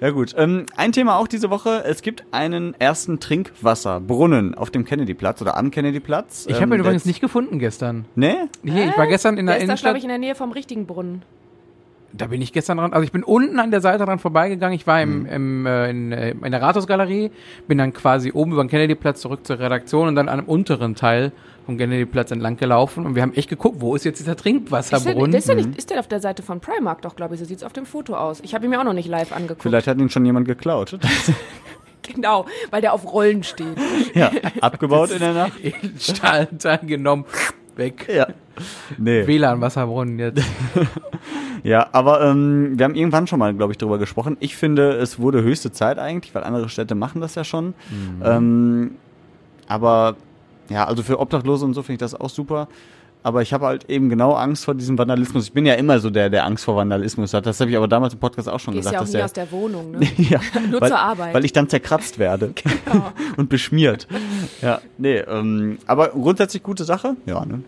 Ja 0.00 0.10
gut. 0.10 0.34
Ähm, 0.36 0.66
ein 0.76 0.90
Thema 0.90 1.16
auch 1.16 1.28
diese 1.28 1.48
Woche. 1.48 1.84
Es 1.86 2.02
gibt 2.02 2.24
einen 2.32 2.74
ersten 2.80 3.20
Trinkwasserbrunnen 3.20 4.56
auf 4.56 4.70
dem 4.70 4.84
Kennedy-Platz 4.84 5.40
oder 5.42 5.56
am 5.56 5.70
Kennedy-Platz. 5.70 6.46
Ich 6.48 6.56
habe 6.56 6.66
ihn 6.66 6.72
Ähm, 6.74 6.80
übrigens 6.80 7.04
der- 7.04 7.10
nicht 7.10 7.20
gefunden 7.20 7.60
gestern. 7.60 8.04
Nee? 8.16 8.34
Nee, 8.64 8.88
ich 8.90 8.98
war 8.98 9.06
gestern 9.06 9.38
in 9.38 9.46
der, 9.46 9.54
Der 9.54 9.58
ist 9.58 9.64
Innenstadt. 9.68 9.84
glaube 9.86 9.98
ich, 9.98 10.04
in 10.04 10.08
der 10.08 10.18
Nähe 10.18 10.34
vom 10.34 10.50
richtigen 10.50 10.86
Brunnen. 10.86 11.22
Da 12.14 12.26
bin 12.26 12.42
ich 12.42 12.52
gestern 12.52 12.76
dran. 12.78 12.92
Also 12.92 13.04
ich 13.04 13.12
bin 13.12 13.24
unten 13.24 13.58
an 13.58 13.70
der 13.70 13.80
Seite 13.80 14.04
dran 14.04 14.18
vorbeigegangen. 14.18 14.74
Ich 14.76 14.86
war 14.86 15.04
Mhm. 15.04 15.26
im, 15.26 15.26
im, 15.26 15.66
äh, 15.66 15.90
in, 15.90 16.12
äh, 16.12 16.30
in 16.30 16.50
der 16.50 16.60
Rathausgalerie, 16.60 17.30
bin 17.68 17.78
dann 17.78 17.92
quasi 17.92 18.32
oben 18.32 18.52
über 18.52 18.62
den 18.64 18.68
Kennedy-Platz 18.68 19.20
zurück 19.22 19.46
zur 19.46 19.58
Redaktion 19.58 20.08
und 20.08 20.14
dann 20.14 20.28
an 20.28 20.40
einem 20.40 20.48
unteren 20.48 20.94
Teil 20.94 21.32
vom 21.64 21.78
Kennedy-Platz 21.78 22.30
entlang 22.32 22.56
gelaufen. 22.56 23.06
Und 23.06 23.14
wir 23.14 23.22
haben 23.22 23.32
echt 23.34 23.48
geguckt, 23.48 23.76
wo 23.80 23.94
ist 23.94 24.04
jetzt 24.04 24.18
dieser 24.18 24.32
Ist 24.32 24.44
der, 24.44 24.52
Trinkwasserbrunnen? 24.52 25.32
ist, 25.34 25.48
der 25.48 25.54
nicht, 25.54 25.76
ist 25.78 25.90
der 25.90 26.00
auf 26.00 26.08
der 26.08 26.20
Seite 26.20 26.42
von 26.42 26.60
Primark 26.60 27.00
doch, 27.02 27.16
glaube 27.16 27.34
ich. 27.34 27.40
So 27.40 27.46
sieht 27.46 27.58
es 27.58 27.64
auf 27.64 27.72
dem 27.72 27.86
Foto 27.86 28.14
aus. 28.14 28.40
Ich 28.42 28.54
habe 28.54 28.64
ihn 28.64 28.70
mir 28.70 28.80
auch 28.80 28.84
noch 28.84 28.92
nicht 28.92 29.08
live 29.08 29.32
angeguckt. 29.32 29.62
Vielleicht 29.62 29.86
hat 29.86 29.98
ihn 29.98 30.10
schon 30.10 30.24
jemand 30.26 30.46
geklaut. 30.46 30.98
Genau, 32.14 32.46
weil 32.70 32.80
der 32.80 32.94
auf 32.94 33.10
Rollen 33.12 33.44
steht. 33.44 33.76
ja, 34.12 34.32
abgebaut 34.60 35.12
in 35.12 35.20
der 35.20 35.32
Nacht. 35.34 35.52
Stahlteil 36.00 36.80
genommen, 36.84 37.24
weg. 37.76 38.08
Ja. 38.12 38.26
Nee. 38.98 39.26
WLAN-Wasserbrunnen 39.26 40.18
jetzt. 40.18 40.42
Ja, 41.64 41.88
aber 41.92 42.22
ähm, 42.22 42.76
wir 42.76 42.84
haben 42.84 42.96
irgendwann 42.96 43.28
schon 43.28 43.38
mal, 43.38 43.54
glaube 43.54 43.72
ich, 43.72 43.78
drüber 43.78 43.98
gesprochen. 43.98 44.36
Ich 44.40 44.56
finde, 44.56 44.94
es 44.94 45.20
wurde 45.20 45.42
höchste 45.44 45.70
Zeit 45.70 45.96
eigentlich, 45.96 46.34
weil 46.34 46.42
andere 46.42 46.68
Städte 46.68 46.96
machen 46.96 47.20
das 47.20 47.36
ja 47.36 47.44
schon. 47.44 47.74
Ähm, 48.24 48.96
aber 49.68 50.16
ja, 50.68 50.84
also 50.86 51.04
für 51.04 51.20
Obdachlose 51.20 51.64
und 51.64 51.74
so 51.74 51.82
finde 51.82 51.94
ich 51.94 51.98
das 52.00 52.20
auch 52.20 52.30
super. 52.30 52.66
Aber 53.24 53.42
ich 53.42 53.52
habe 53.52 53.66
halt 53.66 53.88
eben 53.88 54.08
genau 54.08 54.32
Angst 54.32 54.64
vor 54.64 54.74
diesem 54.74 54.98
Vandalismus. 54.98 55.44
Ich 55.44 55.52
bin 55.52 55.64
ja 55.64 55.74
immer 55.74 56.00
so 56.00 56.10
der, 56.10 56.28
der 56.28 56.44
Angst 56.44 56.64
vor 56.64 56.76
Vandalismus 56.76 57.32
hat. 57.34 57.46
Das 57.46 57.60
habe 57.60 57.70
ich 57.70 57.76
aber 57.76 57.86
damals 57.86 58.14
im 58.14 58.20
Podcast 58.20 58.48
auch 58.48 58.58
schon 58.58 58.74
Gehst 58.74 58.90
gesagt. 58.90 58.94
ja 58.94 58.98
auch 58.98 59.04
dass 59.04 59.12
nie 59.12 59.16
der, 59.18 59.24
aus 59.24 59.32
der 59.32 59.52
Wohnung, 59.52 59.90
ne? 59.92 60.00
ja, 60.16 60.40
Nur 60.70 60.80
weil, 60.80 60.88
zur 60.88 60.98
Arbeit. 60.98 61.34
Weil 61.34 61.44
ich 61.44 61.52
dann 61.52 61.68
zerkratzt 61.68 62.18
werde 62.18 62.52
und 63.36 63.48
beschmiert. 63.48 64.08
Ja, 64.60 64.80
nee, 64.98 65.18
ähm, 65.18 65.78
aber 65.86 66.08
grundsätzlich 66.08 66.62
gute 66.62 66.84
Sache. 66.84 67.16
Ja, 67.26 67.44
ne? 67.44 67.62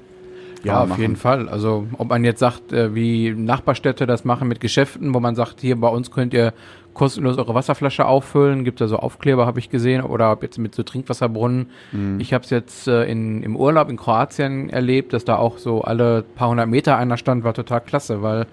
Ja, 0.65 0.83
auf 0.83 0.89
machen. 0.89 1.01
jeden 1.03 1.17
Fall. 1.17 1.49
Also 1.49 1.87
ob 1.99 2.09
man 2.09 2.25
jetzt 2.25 2.41
sagt, 2.41 2.73
äh, 2.73 2.95
wie 2.95 3.33
Nachbarstädte 3.33 4.07
das 4.07 4.25
machen 4.25 4.49
mit 4.49 4.61
Geschäften, 4.61 5.15
wo 5.15 5.21
man 5.21 5.35
sagt, 5.35 5.61
hier 5.61 5.79
bei 5.79 5.89
uns 5.89 6.11
könnt 6.11 6.33
ihr 6.33 6.55
kostenlos 6.94 7.37
eure 7.37 7.55
Wasserflasche 7.55 8.06
auffüllen, 8.06 8.64
gibt 8.64 8.81
da 8.81 8.87
so 8.87 8.96
Aufkleber, 8.96 9.46
habe 9.46 9.58
ich 9.58 9.69
gesehen, 9.69 10.02
oder 10.02 10.32
ob 10.32 10.43
jetzt 10.43 10.58
mit 10.58 10.75
so 10.75 10.82
Trinkwasserbrunnen. 10.82 11.70
Mhm. 11.93 12.20
Ich 12.20 12.32
habe 12.32 12.44
es 12.44 12.50
jetzt 12.50 12.88
äh, 12.88 13.05
in, 13.05 13.43
im 13.43 13.56
Urlaub 13.56 13.91
in 13.91 13.96
Kroatien 13.96 14.70
erlebt, 14.70 15.12
dass 15.12 15.25
da 15.25 15.37
auch 15.37 15.58
so 15.58 15.82
alle 15.82 16.23
paar 16.23 16.49
hundert 16.49 16.69
Meter 16.69 16.96
einer 16.96 17.17
stand, 17.17 17.44
war 17.44 17.52
total 17.52 17.81
klasse, 17.81 18.23
weil 18.23 18.46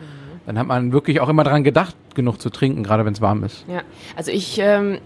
dann 0.45 0.57
hat 0.57 0.67
man 0.67 0.91
wirklich 0.91 1.21
auch 1.21 1.29
immer 1.29 1.43
dran 1.43 1.63
gedacht, 1.63 1.95
genug 2.15 2.41
zu 2.41 2.49
trinken, 2.49 2.83
gerade 2.83 3.05
wenn 3.05 3.13
es 3.13 3.21
warm 3.21 3.43
ist. 3.43 3.63
Ja, 3.67 3.81
also 4.15 4.31
ich, 4.31 4.59
ähm, 4.59 4.97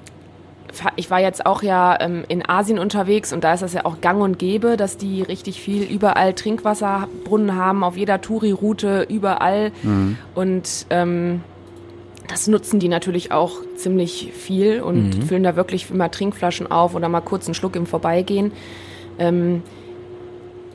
ich 0.96 1.12
war 1.12 1.20
jetzt 1.20 1.46
auch 1.46 1.62
ja 1.62 2.00
ähm, 2.00 2.24
in 2.30 2.48
Asien 2.48 2.80
unterwegs 2.80 3.34
und 3.34 3.44
da 3.44 3.54
ist 3.54 3.62
das 3.62 3.74
ja 3.74 3.86
auch 3.86 4.00
gang 4.00 4.22
und 4.22 4.40
gäbe, 4.40 4.78
dass 4.78 4.98
die 4.98 5.22
richtig 5.22 5.62
viel 5.62 5.84
überall 5.84 6.34
Trinkwasserbrunnen 6.34 7.56
haben, 7.56 7.84
auf 7.84 7.98
jeder 7.98 8.22
Touri-Route, 8.22 9.06
überall. 9.10 9.72
Und 10.36 10.88
ähm, 10.90 11.42
das 12.28 12.48
nutzen 12.48 12.80
die 12.80 12.88
natürlich 12.88 13.32
auch 13.32 13.62
ziemlich 13.76 14.32
viel 14.34 14.82
und 14.82 15.26
füllen 15.26 15.44
da 15.44 15.56
wirklich 15.56 15.90
immer 15.90 16.10
Trinkflaschen 16.10 16.70
auf 16.72 16.96
oder 16.96 17.10
mal 17.10 17.22
kurz 17.22 17.46
einen 17.46 17.56
Schluck 17.56 17.76
im 17.76 17.86
Vorbeigehen. 17.86 18.52
Ähm, 19.20 19.62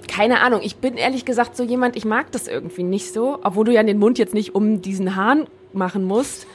keine 0.08 0.40
Ahnung, 0.40 0.60
ich 0.62 0.76
bin 0.76 0.96
ehrlich 0.96 1.24
gesagt 1.24 1.56
so 1.56 1.62
jemand, 1.62 1.96
ich 1.96 2.04
mag 2.04 2.32
das 2.32 2.48
irgendwie 2.48 2.82
nicht 2.82 3.12
so, 3.12 3.38
obwohl 3.42 3.64
du 3.64 3.72
ja 3.72 3.82
den 3.82 3.98
Mund 3.98 4.18
jetzt 4.18 4.34
nicht 4.34 4.54
um 4.54 4.82
diesen 4.82 5.14
Hahn 5.16 5.46
machen 5.72 6.04
musst. 6.04 6.46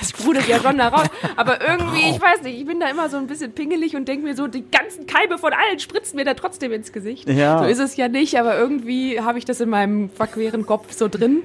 Das 0.00 0.10
sprudelt 0.10 0.48
ja 0.48 0.60
schon 0.60 0.78
da 0.78 0.88
raus. 0.88 1.06
Aber 1.36 1.60
irgendwie, 1.60 2.10
ich 2.10 2.20
weiß 2.20 2.42
nicht, 2.42 2.58
ich 2.58 2.66
bin 2.66 2.80
da 2.80 2.88
immer 2.88 3.08
so 3.08 3.16
ein 3.16 3.26
bisschen 3.26 3.52
pingelig 3.52 3.96
und 3.96 4.06
denke 4.06 4.24
mir 4.24 4.34
so, 4.34 4.46
die 4.46 4.64
ganzen 4.70 5.06
Keime 5.06 5.38
von 5.38 5.52
allen 5.52 5.78
spritzen 5.78 6.16
mir 6.16 6.24
da 6.24 6.34
trotzdem 6.34 6.72
ins 6.72 6.92
Gesicht. 6.92 7.28
Ja. 7.28 7.58
So 7.58 7.64
ist 7.64 7.78
es 7.78 7.96
ja 7.96 8.08
nicht, 8.08 8.38
aber 8.38 8.56
irgendwie 8.58 9.20
habe 9.20 9.38
ich 9.38 9.44
das 9.44 9.60
in 9.60 9.68
meinem 9.68 10.10
verqueren 10.10 10.66
Kopf 10.66 10.92
so 10.92 11.08
drin. 11.08 11.42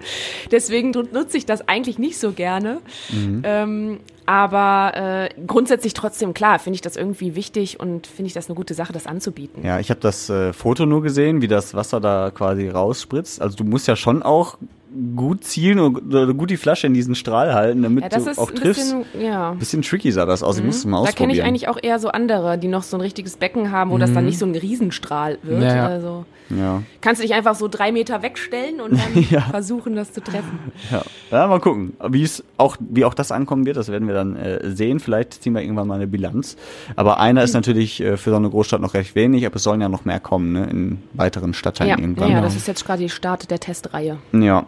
Deswegen 0.51 0.91
nutze 0.91 1.37
ich 1.37 1.45
das 1.45 1.67
eigentlich 1.67 1.97
nicht 1.99 2.19
so 2.19 2.31
gerne. 2.31 2.81
Ähm, 3.43 3.99
aber 4.25 4.93
äh, 4.95 5.29
grundsätzlich 5.45 5.93
trotzdem, 5.93 6.33
klar, 6.33 6.59
finde 6.59 6.75
ich 6.75 6.81
das 6.81 6.95
irgendwie 6.95 7.35
wichtig 7.35 7.79
und 7.79 8.07
finde 8.07 8.27
ich 8.27 8.33
das 8.33 8.47
eine 8.47 8.55
gute 8.55 8.73
Sache, 8.73 8.93
das 8.93 9.07
anzubieten. 9.07 9.65
Ja, 9.65 9.79
ich 9.79 9.89
habe 9.89 9.99
das 9.99 10.29
äh, 10.29 10.53
Foto 10.53 10.85
nur 10.85 11.01
gesehen, 11.01 11.41
wie 11.41 11.47
das 11.47 11.73
Wasser 11.73 11.99
da 11.99 12.31
quasi 12.33 12.69
rausspritzt. 12.69 13.41
Also 13.41 13.57
du 13.57 13.63
musst 13.63 13.87
ja 13.87 13.95
schon 13.95 14.23
auch 14.23 14.57
gut 15.15 15.43
zielen 15.43 15.79
und 15.79 15.97
oder 16.13 16.33
gut 16.33 16.49
die 16.49 16.57
Flasche 16.57 16.87
in 16.87 16.93
diesen 16.93 17.15
Strahl 17.15 17.53
halten, 17.53 17.81
damit 17.83 18.03
Ja, 18.03 18.09
das 18.09 18.25
du 18.25 18.31
ist 18.31 18.37
auch 18.37 18.49
ein 18.49 18.55
triffst. 18.55 18.93
bisschen, 18.93 19.05
ja. 19.21 19.51
Bisschen 19.53 19.81
tricky 19.81 20.11
sah 20.11 20.25
das 20.25 20.43
aus. 20.43 20.57
Ich 20.57 20.63
muss 20.63 20.77
es 20.77 20.85
mal 20.85 20.97
Da 20.97 21.03
ausprobieren. 21.03 21.29
kenne 21.29 21.33
ich 21.39 21.43
eigentlich 21.45 21.67
auch 21.69 21.77
eher 21.81 21.99
so 21.99 22.09
andere, 22.09 22.57
die 22.57 22.67
noch 22.67 22.83
so 22.83 22.97
ein 22.97 23.01
richtiges 23.01 23.37
Becken 23.37 23.71
haben, 23.71 23.91
wo 23.91 23.97
das 23.97 24.13
dann 24.13 24.25
nicht 24.25 24.37
so 24.37 24.45
ein 24.45 24.53
Riesenstrahl 24.55 25.37
wird. 25.43 25.61
Ja, 25.63 25.75
ja. 25.75 25.87
Also 25.87 26.25
ja. 26.57 26.81
kannst 27.01 27.21
du 27.21 27.25
dich 27.27 27.33
einfach 27.35 27.55
so 27.55 27.67
drei 27.67 27.91
Meter 27.91 28.21
wegstellen 28.21 28.81
und 28.81 28.93
dann 28.93 29.25
Ja. 29.29 29.41
versuchen, 29.41 29.95
das 29.95 30.13
zu 30.13 30.21
treffen. 30.21 30.59
Ja. 30.91 31.01
ja, 31.31 31.47
mal 31.47 31.59
gucken, 31.59 31.93
wie 32.09 32.23
es 32.23 32.43
auch, 32.57 32.77
wie 32.79 33.05
auch 33.05 33.13
das 33.13 33.31
ankommen 33.31 33.65
wird. 33.65 33.77
Das 33.77 33.89
werden 33.89 34.07
wir 34.07 34.13
dann 34.15 34.35
äh, 34.35 34.71
sehen. 34.71 34.99
Vielleicht 34.99 35.41
ziehen 35.43 35.53
wir 35.53 35.61
irgendwann 35.61 35.87
mal 35.87 35.95
eine 35.95 36.07
Bilanz. 36.07 36.57
Aber 36.95 37.19
einer 37.19 37.43
ist 37.43 37.53
natürlich 37.53 38.01
äh, 38.01 38.17
für 38.17 38.31
so 38.31 38.35
eine 38.35 38.49
Großstadt 38.49 38.81
noch 38.81 38.93
recht 38.93 39.15
wenig, 39.15 39.45
aber 39.45 39.55
es 39.55 39.63
sollen 39.63 39.81
ja 39.81 39.89
noch 39.89 40.05
mehr 40.05 40.19
kommen, 40.19 40.51
ne? 40.53 40.65
In 40.69 41.03
weiteren 41.13 41.53
Stadtteilen 41.53 41.89
Ja, 41.91 41.97
irgendwann. 41.99 42.31
ja, 42.31 42.41
das 42.41 42.55
ist 42.55 42.67
jetzt 42.67 42.85
gerade 42.85 43.01
die 43.03 43.09
Start 43.09 43.49
der 43.51 43.59
Testreihe. 43.59 44.17
Ja. 44.33 44.65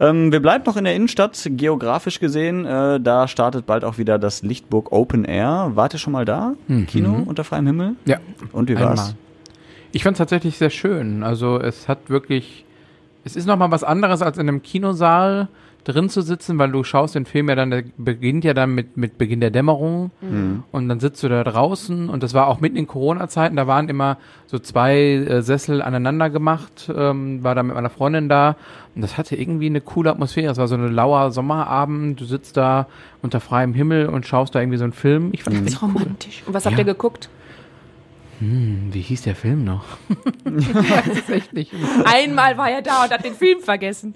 Ähm, 0.00 0.32
wir 0.32 0.40
bleiben 0.40 0.64
noch 0.66 0.76
in 0.78 0.84
der 0.84 0.94
Innenstadt, 0.94 1.38
geografisch 1.50 2.20
gesehen. 2.20 2.64
Äh, 2.64 3.00
da 3.00 3.28
startet 3.28 3.66
bald 3.66 3.84
auch 3.84 3.98
wieder 3.98 4.18
das 4.18 4.42
Lichtburg 4.42 4.92
Open 4.92 5.24
Air. 5.26 5.72
Wart 5.74 5.92
ihr 5.94 5.98
schon 5.98 6.12
mal 6.14 6.24
da? 6.24 6.54
Kino 6.86 7.22
unter 7.26 7.44
freiem 7.44 7.66
Himmel? 7.66 7.96
Ja. 8.06 8.18
Und 8.52 8.68
wie 8.70 8.76
Einmal. 8.76 8.94
Ich 9.92 10.02
fand 10.04 10.14
es 10.14 10.18
tatsächlich 10.18 10.58
sehr 10.58 10.70
schön. 10.70 11.22
Also 11.22 11.58
es 11.60 11.88
hat 11.88 12.10
wirklich, 12.10 12.64
es 13.24 13.36
ist 13.36 13.46
nochmal 13.46 13.70
was 13.70 13.84
anderes 13.84 14.22
als 14.22 14.36
in 14.38 14.48
einem 14.48 14.62
Kinosaal 14.62 15.48
drin 15.84 16.10
zu 16.10 16.20
sitzen, 16.20 16.58
weil 16.58 16.70
du 16.70 16.84
schaust 16.84 17.14
den 17.14 17.24
Film 17.24 17.48
ja 17.48 17.54
dann, 17.54 17.70
der 17.70 17.82
beginnt 17.96 18.44
ja 18.44 18.52
dann 18.52 18.74
mit, 18.74 18.98
mit 18.98 19.16
Beginn 19.16 19.40
der 19.40 19.50
Dämmerung 19.50 20.10
und 20.70 20.88
dann 20.88 21.00
sitzt 21.00 21.22
du 21.22 21.28
da 21.30 21.42
draußen 21.44 22.10
und 22.10 22.22
das 22.22 22.34
war 22.34 22.48
auch 22.48 22.60
mitten 22.60 22.76
in 22.76 22.86
Corona-Zeiten, 22.86 23.56
da 23.56 23.66
waren 23.66 23.88
immer 23.88 24.18
so 24.48 24.58
zwei 24.58 24.98
äh, 24.98 25.40
Sessel 25.40 25.80
aneinander 25.80 26.28
gemacht, 26.28 26.90
ähm, 26.94 27.42
war 27.42 27.54
da 27.54 27.62
mit 27.62 27.74
meiner 27.74 27.88
Freundin 27.88 28.28
da 28.28 28.56
und 28.94 29.00
das 29.00 29.16
hatte 29.16 29.34
irgendwie 29.36 29.66
eine 29.66 29.80
coole 29.80 30.10
Atmosphäre. 30.10 30.52
Es 30.52 30.58
war 30.58 30.68
so 30.68 30.74
ein 30.74 30.92
lauer 30.92 31.30
Sommerabend, 31.30 32.20
du 32.20 32.26
sitzt 32.26 32.58
da 32.58 32.86
unter 33.22 33.40
freiem 33.40 33.72
Himmel 33.72 34.08
und 34.08 34.26
schaust 34.26 34.54
da 34.54 34.60
irgendwie 34.60 34.78
so 34.78 34.84
einen 34.84 34.92
Film. 34.92 35.30
Ich 35.32 35.44
fand 35.44 35.56
das 35.56 35.72
echt 35.72 35.82
cool. 35.82 35.88
Romantisch. 35.92 36.42
Und 36.44 36.52
was 36.52 36.66
habt 36.66 36.74
Ja. 36.74 36.80
ihr 36.80 36.84
geguckt? 36.84 37.30
Hm, 38.40 38.88
wie 38.92 39.00
hieß 39.00 39.22
der 39.22 39.34
Film 39.34 39.64
noch? 39.64 39.84
ich 40.44 40.74
weiß 40.74 41.24
es 41.24 41.30
echt 41.30 41.52
nicht. 41.52 41.72
Einmal 42.04 42.56
war 42.56 42.70
er 42.70 42.82
da 42.82 43.04
und 43.04 43.10
hat 43.10 43.24
den 43.24 43.34
Film 43.34 43.60
vergessen. 43.60 44.14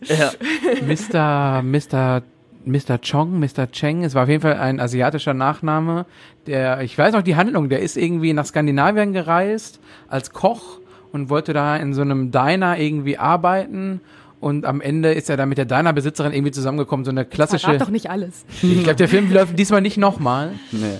Mr. 0.86 1.62
Mr. 1.62 2.22
Mr. 2.64 2.98
Chong, 2.98 3.40
Mr. 3.40 3.70
Cheng, 3.72 4.04
es 4.04 4.14
war 4.14 4.24
auf 4.24 4.28
jeden 4.28 4.42
Fall 4.42 4.54
ein 4.54 4.78
asiatischer 4.78 5.34
Nachname, 5.34 6.06
der, 6.46 6.82
ich 6.82 6.96
weiß 6.96 7.12
noch 7.12 7.22
die 7.22 7.34
Handlung, 7.34 7.68
der 7.68 7.80
ist 7.80 7.96
irgendwie 7.96 8.32
nach 8.32 8.46
Skandinavien 8.46 9.12
gereist 9.12 9.80
als 10.08 10.32
Koch 10.32 10.78
und 11.12 11.28
wollte 11.28 11.52
da 11.52 11.76
in 11.76 11.92
so 11.92 12.02
einem 12.02 12.30
Diner 12.30 12.78
irgendwie 12.78 13.18
arbeiten 13.18 14.00
und 14.42 14.64
am 14.64 14.80
Ende 14.80 15.12
ist 15.12 15.30
er 15.30 15.36
dann 15.36 15.48
mit 15.48 15.58
der 15.58 15.66
Diner-Besitzerin 15.66 16.32
irgendwie 16.32 16.50
zusammengekommen, 16.50 17.04
so 17.04 17.10
eine 17.12 17.24
klassische, 17.24 17.66
Verrat 17.66 17.80
doch 17.80 17.90
nicht 17.90 18.10
alles. 18.10 18.44
ich 18.60 18.82
glaube, 18.82 18.96
der 18.96 19.08
Film 19.08 19.32
läuft 19.32 19.56
diesmal 19.58 19.80
nicht 19.80 19.98
nochmal. 19.98 20.52
Nee. 20.72 20.98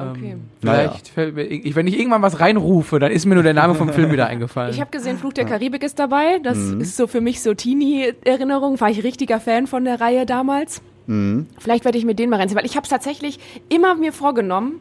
Ja. 0.00 0.06
Ja, 0.06 0.10
okay. 0.12 0.30
Ähm, 0.32 0.40
vielleicht, 0.60 1.08
fällt 1.08 1.34
mir, 1.34 1.42
ich, 1.44 1.74
wenn 1.74 1.86
ich 1.86 1.98
irgendwann 1.98 2.22
was 2.22 2.40
reinrufe, 2.40 2.98
dann 2.98 3.12
ist 3.12 3.26
mir 3.26 3.34
nur 3.34 3.42
der 3.44 3.54
Name 3.54 3.74
vom 3.74 3.90
Film 3.92 4.10
wieder 4.12 4.26
eingefallen. 4.28 4.72
Ich 4.72 4.80
habe 4.80 4.90
gesehen, 4.90 5.18
Fluch 5.18 5.32
der 5.32 5.44
Karibik 5.44 5.82
ist 5.82 5.98
dabei. 5.98 6.38
Das 6.42 6.58
ist 6.58 6.96
so 6.96 7.06
für 7.06 7.20
mich 7.20 7.42
so 7.42 7.54
Teenie-Erinnerung. 7.54 8.80
War 8.80 8.90
ich 8.90 9.02
richtiger 9.04 9.40
Fan 9.40 9.66
von 9.66 9.84
der 9.84 10.00
Reihe 10.00 10.26
damals. 10.26 10.82
Vielleicht 11.58 11.84
werde 11.84 11.98
ich 11.98 12.04
mir 12.04 12.14
den 12.14 12.30
mal 12.30 12.36
reinziehen, 12.38 12.56
weil 12.56 12.66
ich 12.66 12.76
habe 12.76 12.84
es 12.84 12.88
tatsächlich 12.90 13.40
immer 13.68 13.96
mir 13.96 14.12
vorgenommen, 14.12 14.80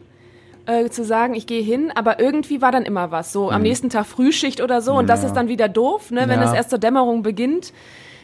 äh, 0.67 0.87
zu 0.89 1.03
sagen, 1.03 1.33
ich 1.33 1.47
gehe 1.47 1.63
hin, 1.63 1.91
aber 1.95 2.19
irgendwie 2.19 2.61
war 2.61 2.71
dann 2.71 2.83
immer 2.83 3.09
was. 3.09 3.31
So 3.33 3.49
am 3.49 3.63
nächsten 3.63 3.89
Tag 3.89 4.05
Frühschicht 4.05 4.61
oder 4.61 4.81
so. 4.83 4.93
Und 4.93 5.09
das 5.09 5.23
ist 5.23 5.33
dann 5.33 5.47
wieder 5.47 5.67
doof, 5.67 6.11
ne? 6.11 6.25
wenn 6.27 6.39
Ja. 6.39 6.45
es 6.45 6.53
erst 6.53 6.69
zur 6.69 6.77
Dämmerung 6.77 7.23
beginnt. 7.23 7.73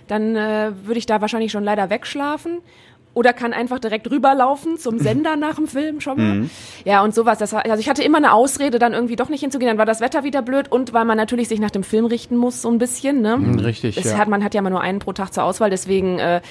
Dann 0.07 0.35
äh, 0.35 0.71
würde 0.83 0.99
ich 0.99 1.07
da 1.07 1.19
wahrscheinlich 1.21 1.51
schon 1.51 1.63
leider 1.63 1.89
wegschlafen. 1.89 2.59
Oder 3.15 3.34
kann 3.34 3.51
einfach 3.53 3.79
direkt 3.79 4.12
rüberlaufen 4.12 4.77
zum 4.77 5.00
Sender 5.00 5.36
nach 5.38 5.55
dem 5.55 5.65
Film 5.67 6.01
schon 6.01 6.17
mal. 6.17 6.50
Ja, 6.84 7.03
und 7.03 7.15
sowas. 7.15 7.39
Das 7.39 7.51
also 7.53 7.79
ich 7.79 7.89
hatte 7.89 8.03
immer 8.03 8.17
eine 8.19 8.31
Ausrede, 8.34 8.77
dann 8.77 8.93
irgendwie 8.93 9.15
doch 9.15 9.29
nicht 9.29 9.39
hinzugehen. 9.41 9.69
Dann 9.69 9.77
war 9.79 9.86
das 9.88 10.01
Wetter 10.01 10.24
wieder 10.24 10.43
blöd 10.43 10.72
und 10.72 10.93
weil 10.93 11.05
man 11.05 11.17
natürlich 11.17 11.48
sich 11.48 11.60
nach 11.60 11.72
dem 11.72 11.84
Film 11.84 12.05
richten 12.05 12.38
muss, 12.38 12.62
so 12.62 12.69
ein 12.69 12.77
bisschen. 12.77 13.22
Ne? 13.22 13.39
Richtig, 13.65 13.98
Es 13.98 14.12
ja. 14.12 14.17
hat, 14.19 14.27
man 14.27 14.43
hat 14.43 14.53
ja 14.53 14.60
immer 14.60 14.69
nur 14.69 14.81
einen 14.81 15.00
pro 15.00 15.13
Tag 15.13 15.34
zur 15.34 15.43
Auswahl, 15.45 15.69
deswegen 15.72 16.19
äh, 16.19 16.41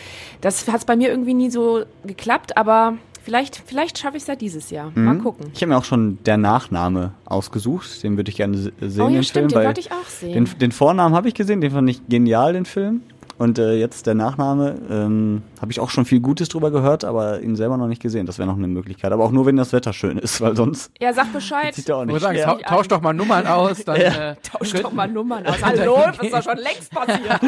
das 0.41 0.67
hat 0.67 0.77
es 0.81 0.85
bei 0.85 0.97
mir 0.97 1.11
irgendwie 1.11 1.35
nie 1.35 1.51
so 1.51 1.85
geklappt, 2.05 2.57
aber 2.57 2.95
vielleicht, 3.23 3.63
vielleicht 3.65 3.99
schaffe 3.99 4.17
ich 4.17 4.23
es 4.25 4.27
ja 4.27 4.35
dieses 4.37 4.71
Jahr. 4.71 4.91
Mhm. 4.95 5.05
Mal 5.05 5.19
gucken. 5.19 5.47
Ich 5.55 5.61
habe 5.63 5.71
mir 5.71 5.77
auch 5.79 5.85
schon 5.85 6.19
der 6.25 6.37
Nachname 6.37 7.13
ausgesucht. 7.25 8.03
Den 8.03 8.17
würde 8.17 8.31
ich 8.31 8.37
gerne 8.37 8.57
se- 8.57 8.73
sehen. 8.81 9.01
Oh 9.03 9.09
ja, 9.09 9.15
den 9.15 9.23
stimmt, 9.25 9.53
Film, 9.53 9.61
den 9.63 9.67
wollte 9.67 9.81
ich 9.81 9.93
auch 9.93 10.07
sehen. 10.09 10.33
Den, 10.47 10.59
den 10.59 10.73
Vornamen 10.73 11.15
habe 11.15 11.29
ich 11.29 11.35
gesehen, 11.35 11.61
den 11.61 11.71
fand 11.71 11.89
ich 11.91 12.07
genial, 12.09 12.53
den 12.53 12.65
Film. 12.65 13.03
Und 13.37 13.59
äh, 13.59 13.75
jetzt 13.75 14.07
der 14.07 14.15
Nachname, 14.15 14.77
ähm, 14.89 15.43
habe 15.61 15.73
ich 15.73 15.81
auch 15.81 15.91
schon 15.91 16.05
viel 16.05 16.21
Gutes 16.21 16.49
drüber 16.49 16.71
gehört, 16.71 17.05
aber 17.05 17.41
ihn 17.41 17.57
selber 17.57 17.77
noch 17.77 17.89
nicht 17.89 18.01
gesehen. 18.01 18.27
Das 18.27 18.39
wäre 18.39 18.47
noch 18.49 18.57
eine 18.57 18.69
Möglichkeit. 18.69 19.11
Aber 19.13 19.25
auch 19.25 19.33
nur, 19.33 19.45
wenn 19.47 19.57
das 19.57 19.73
Wetter 19.73 19.93
schön 19.93 20.19
ist, 20.19 20.41
weil 20.41 20.55
sonst 20.55 20.93
Ja, 21.01 21.13
sag 21.13 21.33
Bescheid. 21.33 21.75
sieht 21.75 21.89
er 21.89 21.97
auch 21.97 22.01
Ich 22.03 22.07
nicht. 22.07 22.15
muss 22.15 22.23
sagen, 22.23 22.39
Ja. 22.39 22.55
tau 22.55 22.77
tausch 22.77 22.89
doch 22.89 23.01
mal 23.01 23.13
Nummern 23.13 23.47
aus, 23.47 23.85
dann 23.85 23.97
äh, 23.97 24.37
Tausch 24.43 24.73
doch 24.75 24.93
mal 24.93 25.09
Nummern 25.09 25.45
aus. 25.47 25.57
Hallo, 25.63 25.99
das 26.07 26.19
ist 26.21 26.33
doch 26.33 26.43
schon 26.45 26.59
längst 26.59 26.91
passiert. 26.93 27.41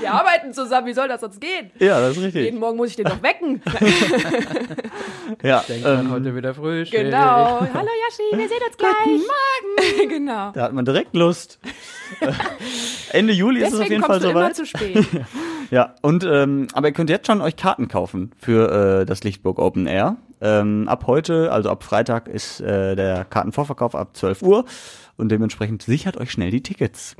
Wir 0.00 0.12
arbeiten 0.12 0.52
zusammen, 0.52 0.86
wie 0.86 0.92
soll 0.92 1.08
das 1.08 1.20
sonst 1.22 1.40
gehen? 1.40 1.70
ja, 1.78 2.00
das 2.00 2.16
ist 2.16 2.22
richtig. 2.22 2.44
Jeden 2.44 2.58
Morgen 2.60 2.76
muss 2.76 2.90
ich 2.90 2.96
den 2.96 3.06
doch 3.06 3.22
wecken. 3.22 3.62
Ja, 5.42 5.60
denkt 5.66 5.84
man 5.84 6.00
ähm, 6.06 6.10
heute 6.12 6.36
wieder 6.36 6.52
frisch. 6.54 6.90
genau. 6.90 7.60
Hallo 7.60 7.88
Yashi, 8.04 8.36
wir 8.38 8.48
sehen 8.48 8.58
uns 8.66 8.76
gleich. 8.76 8.92
Guten 9.04 9.22
Morgen. 9.22 10.08
genau. 10.08 10.50
da 10.52 10.62
hat 10.62 10.72
man 10.72 10.84
direkt 10.84 11.14
Lust. 11.16 11.58
Ende 13.12 13.32
Juli 13.32 13.60
ist 13.60 13.68
es 13.68 13.74
auf 13.74 13.80
Deswegen 13.80 13.92
jeden 13.92 14.04
Fall 14.04 14.20
du 14.20 14.30
immer 14.30 14.40
soweit. 14.40 14.56
zu 14.56 14.66
spät. 14.66 15.06
Ja, 15.70 15.94
und 16.02 16.22
ähm, 16.22 16.66
aber 16.74 16.88
ihr 16.88 16.92
könnt 16.92 17.08
jetzt 17.08 17.26
schon 17.26 17.40
euch 17.40 17.56
Karten 17.56 17.88
kaufen 17.88 18.32
für 18.36 19.00
äh, 19.00 19.06
das 19.06 19.24
Lichtburg 19.24 19.58
Open 19.58 19.86
Air. 19.86 20.18
Ähm, 20.42 20.86
ab 20.86 21.06
heute, 21.06 21.50
also 21.50 21.70
ab 21.70 21.82
Freitag, 21.82 22.28
ist 22.28 22.60
äh, 22.60 22.94
der 22.94 23.24
Kartenvorverkauf 23.24 23.94
ab 23.94 24.14
12 24.14 24.42
Uhr 24.42 24.66
und 25.16 25.30
dementsprechend 25.30 25.80
sichert 25.82 26.18
euch 26.18 26.30
schnell 26.30 26.50
die 26.50 26.62
Tickets. 26.62 27.16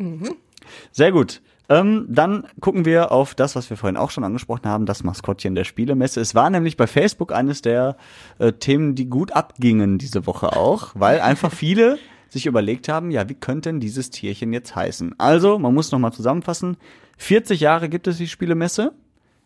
Sehr 0.91 1.13
gut. 1.13 1.41
Ähm, 1.71 2.05
dann 2.11 2.47
gucken 2.61 2.85
wir 2.85 3.11
auf 3.11 3.35
das, 3.35 3.57
was 3.57 3.71
wir 3.71 3.79
vorhin 3.79 3.97
auch 3.97 4.11
schon 4.11 4.25
angesprochen 4.25 4.67
haben, 4.67 4.85
das 4.85 5.03
Maskottchen 5.03 5.55
der 5.55 5.65
Spielemesse. 5.65 6.21
Es 6.21 6.35
war 6.35 6.51
nämlich 6.51 6.77
bei 6.77 6.87
Facebook 6.87 7.33
eines 7.33 7.63
der 7.63 7.97
äh, 8.39 8.53
Themen, 8.53 8.95
die 8.95 9.07
gut 9.07 9.33
abgingen 9.33 9.97
diese 9.97 10.27
Woche 10.27 10.55
auch, 10.55 10.91
weil 10.95 11.21
einfach 11.21 11.51
viele 11.53 11.99
sich 12.33 12.47
überlegt 12.47 12.89
haben, 12.89 13.11
ja, 13.11 13.29
wie 13.29 13.35
könnte 13.35 13.69
denn 13.69 13.81
dieses 13.81 14.11
Tierchen 14.11 14.53
jetzt 14.53 14.75
heißen? 14.75 15.15
Also, 15.19 15.59
man 15.59 15.75
muss 15.75 15.93
nochmal 15.93 16.13
zusammenfassen, 16.13 16.77
40 17.19 17.61
Jahre 17.61 17.89
gibt 17.89 18.07
es 18.07 18.17
die 18.17 18.27
Spielemesse, 18.27 18.93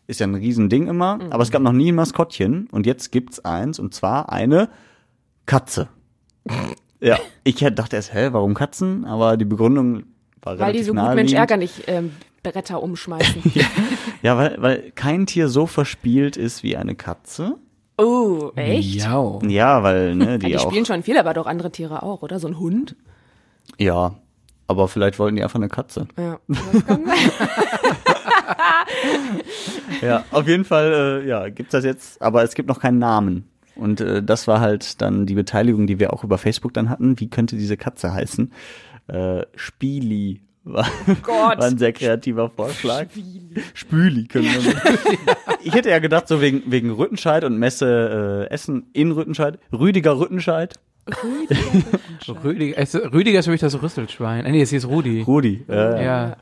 ist 0.07 0.21
ja 0.21 0.27
ein 0.27 0.37
Riesending 0.37 0.87
immer, 0.87 1.19
aber 1.31 1.43
es 1.43 1.51
gab 1.51 1.63
noch 1.63 1.73
nie 1.73 1.91
ein 1.91 1.97
Maskottchen 1.97 2.69
und 2.71 2.87
jetzt 2.87 3.11
gibt's 3.11 3.45
eins 3.45 3.81
und 3.81 3.93
zwar 3.93 4.33
eine 4.33 4.69
Katze. 5.47 5.89
ja, 7.01 7.19
ich 7.43 7.57
dachte 7.57 7.97
erst, 7.97 8.15
hä, 8.15 8.29
warum 8.31 8.55
Katzen? 8.55 9.05
Aber 9.05 9.37
die 9.37 9.45
Begründung 9.45 10.05
war 10.43 10.59
Weil 10.59 10.73
die 10.75 10.85
so 10.85 10.93
gut 10.93 11.03
Mensch 11.03 11.33
naheliegend. 11.33 11.39
ärger 11.39 11.57
nicht 11.57 11.83
ähm, 11.89 12.13
Bretter 12.43 12.83
umschmeißen. 12.83 13.43
Ja, 14.23 14.37
weil, 14.39 14.57
weil 14.61 14.93
kein 14.93 15.27
Tier 15.27 15.49
so 15.49 15.67
verspielt 15.67 16.37
ist 16.37 16.63
wie 16.63 16.77
eine 16.77 16.95
Katze. 16.95 17.59
Oh, 17.99 18.51
echt? 18.57 18.97
Ja. 18.97 19.39
Ja, 19.43 19.83
weil, 19.83 20.15
ne, 20.15 20.39
die, 20.39 20.47
Die 20.49 20.57
auch. 20.59 20.69
spielen 20.71 20.85
schon 20.85 21.03
viel, 21.03 21.17
aber 21.19 21.33
doch 21.35 21.47
andere 21.47 21.71
Tiere 21.73 22.03
auch, 22.03 22.23
oder? 22.23 22.39
So 22.39 22.49
ein 22.49 22.59
Hund? 22.59 22.97
Ja. 23.79 24.15
Aber 24.69 24.89
vielleicht 24.89 25.19
wollten 25.19 25.37
die 25.37 25.43
einfach 25.43 25.61
eine 25.61 25.69
Katze. 25.69 26.09
Ja. 26.19 26.39
Das 26.49 26.87
kann 26.87 27.07
sein. 27.07 27.31
Ja, 30.03 30.25
auf 30.31 30.47
jeden 30.49 30.65
Fall, 30.65 31.23
äh, 31.25 31.29
ja, 31.29 31.49
gibt's 31.49 31.73
das 31.73 31.85
jetzt, 31.85 32.21
aber 32.21 32.43
es 32.43 32.55
gibt 32.55 32.69
noch 32.69 32.81
keinen 32.81 32.99
Namen. 32.99 33.49
Und 33.77 34.01
äh, 34.01 34.23
das 34.23 34.47
war 34.49 34.61
halt 34.61 35.01
dann 35.03 35.27
die 35.27 35.35
Beteiligung, 35.35 35.87
die 35.87 35.99
wir 35.99 36.13
auch 36.13 36.25
über 36.25 36.39
Facebook 36.39 36.73
dann 36.75 36.89
hatten. 36.91 37.21
Wie 37.21 37.29
könnte 37.29 37.57
diese 37.57 37.77
Katze 37.77 38.13
heißen? 38.13 38.53
Äh, 39.09 39.43
Spieli 39.55 40.41
war, 40.67 40.87
Gott. 41.23 41.59
war 41.59 41.65
ein 41.65 41.79
sehr 41.79 41.93
kreativer 41.93 42.51
Vorschlag. 42.51 43.07
Spüli 43.73 44.27
können 44.27 44.45
wir 44.47 44.75
Ich 45.63 45.73
hätte 45.73 45.91
ja 45.91 45.99
gedacht, 45.99 46.29
so 46.29 46.41
wegen, 46.41 46.63
wegen 46.67 46.91
Rüttenscheid 46.91 47.45
und 47.45 47.59
Messe 47.59 48.47
äh, 48.51 48.53
Essen 48.53 48.87
in 48.93 49.13
Rüttenscheid. 49.13 49.59
Rüdiger 49.73 50.19
Rüttenscheid. 50.19 50.75
Rüdiger, 52.45 52.79
es, 52.79 52.95
Rüdiger 52.95 53.39
ist 53.39 53.45
für 53.45 53.53
mich 53.53 53.61
das 53.61 53.81
Rüsselschwein. 53.81 54.45
Ah, 54.45 54.51
nee, 54.51 54.61
es 54.63 54.71
hieß 54.71 54.87
Rudi. 54.89 55.23
Rudi. 55.23 55.65
Äh, 55.69 56.05
Ja. 56.05 56.37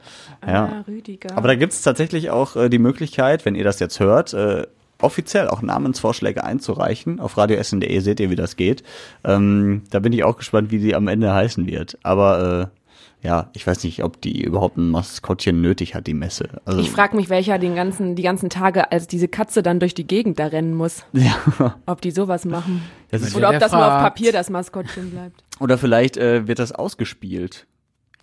Ja. 0.47 0.64
Ah, 0.64 0.85
Rüdiger. 0.88 1.37
Aber 1.37 1.49
da 1.49 1.54
gibt's 1.54 1.83
tatsächlich 1.83 2.31
auch 2.31 2.57
äh, 2.57 2.69
die 2.71 2.78
Möglichkeit, 2.78 3.45
wenn 3.45 3.54
ihr 3.54 3.64
das 3.64 3.78
jetzt 3.78 4.00
hört, 4.00 4.33
äh, 4.33 4.66
offiziell 5.00 5.49
auch 5.49 5.61
Namensvorschläge 5.61 6.45
einzureichen. 6.45 7.21
Auf 7.21 7.37
radioessen.de 7.37 7.99
seht 8.00 8.21
ihr, 8.21 8.31
wie 8.31 8.37
das 8.37 8.57
geht. 8.57 8.83
Ähm, 9.23 9.83
da 9.90 10.00
bin 10.00 10.12
ich 10.12 10.25
auch 10.25 10.37
gespannt, 10.38 10.71
wie 10.71 10.78
die 10.78 10.95
am 10.95 11.09
Ende 11.09 11.33
heißen 11.35 11.66
wird. 11.66 11.99
Aber 12.02 12.71
äh, 12.73 12.84
ja, 13.25 13.49
ich 13.54 13.66
weiß 13.66 13.83
nicht, 13.85 14.04
ob 14.04 14.21
die 14.21 14.43
überhaupt 14.43 14.76
ein 14.76 14.90
Maskottchen 14.90 15.61
nötig 15.62 15.95
hat, 15.95 16.07
die 16.07 16.12
Messe. 16.14 16.61
Also, 16.66 16.78
ich 16.78 16.90
frage 16.90 17.16
mich, 17.16 17.31
welcher 17.31 17.59
den 17.59 17.75
ganzen, 17.75 18.14
die 18.16 18.23
ganzen 18.23 18.50
Tage 18.50 18.93
als 18.93 19.07
diese 19.09 19.28
Katze 19.28 19.62
dann 19.62 19.81
durch 19.81 19.95
die 19.95 20.07
Gegend 20.07 20.38
da 20.38 20.47
rennen 20.47 20.75
muss. 20.75 21.04
ja, 21.14 21.75
Ob 21.87 22.02
die 22.02 22.11
sowas 22.11 22.45
machen. 22.45 22.83
das 23.11 23.23
ist, 23.23 23.35
Oder 23.35 23.49
ob 23.50 23.59
das 23.59 23.73
nur 23.73 23.81
auf 23.81 23.87
fragt. 23.93 24.04
Papier 24.16 24.31
das 24.33 24.50
Maskottchen 24.50 25.11
bleibt. 25.11 25.43
oder 25.59 25.78
vielleicht 25.78 26.16
äh, 26.19 26.47
wird 26.47 26.59
das 26.59 26.73
ausgespielt. 26.73 27.66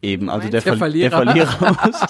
Eben, 0.03 0.29
also 0.29 0.50
der, 0.50 0.62
Der 0.62 0.62
Ver 0.62 0.72
der 0.72 0.77
Verlierer. 1.12 1.17
Verlierer 1.17 1.77
muss, 1.86 2.01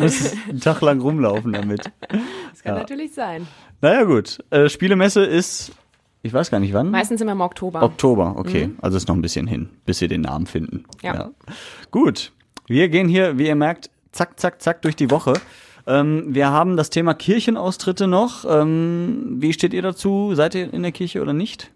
muss 0.00 0.32
einen 0.48 0.60
Tag 0.60 0.80
lang 0.82 1.00
rumlaufen 1.00 1.52
damit. 1.52 1.80
Das 2.08 2.62
kann 2.62 2.74
Ja. 2.74 2.78
natürlich 2.80 3.12
sein. 3.14 3.46
Naja 3.80 4.04
gut, 4.04 4.38
äh, 4.50 4.68
Spielemesse 4.68 5.24
ist, 5.24 5.72
ich 6.22 6.32
weiß 6.32 6.50
gar 6.50 6.60
nicht 6.60 6.72
wann. 6.72 6.90
Meistens 6.90 7.20
immer 7.20 7.32
im 7.32 7.40
Oktober. 7.40 7.82
Oktober, 7.82 8.34
okay. 8.36 8.70
Also 8.80 8.96
ist 8.96 9.08
noch 9.08 9.14
ein 9.14 9.22
bisschen 9.22 9.46
hin, 9.46 9.70
bis 9.86 10.00
wir 10.00 10.08
den 10.08 10.22
Namen 10.22 10.46
finden. 10.46 10.84
Ja. 11.02 11.30
Gut. 11.90 12.32
Wir 12.66 12.88
gehen 12.88 13.08
hier, 13.08 13.38
wie 13.38 13.46
ihr 13.46 13.54
merkt, 13.54 13.90
zack, 14.12 14.38
zack, 14.38 14.60
zack 14.60 14.82
durch 14.82 14.96
die 14.96 15.10
Woche. 15.10 15.34
Ähm, 15.86 16.34
wir 16.34 16.50
haben 16.50 16.76
das 16.76 16.90
Thema 16.90 17.14
Kirchenaustritte 17.14 18.06
noch. 18.06 18.44
Ähm, 18.48 19.36
wie 19.38 19.52
steht 19.52 19.72
ihr 19.72 19.80
dazu? 19.80 20.34
Seid 20.34 20.54
ihr 20.54 20.72
in 20.72 20.82
der 20.82 20.92
Kirche 20.92 21.22
oder 21.22 21.32
nicht? 21.32 21.70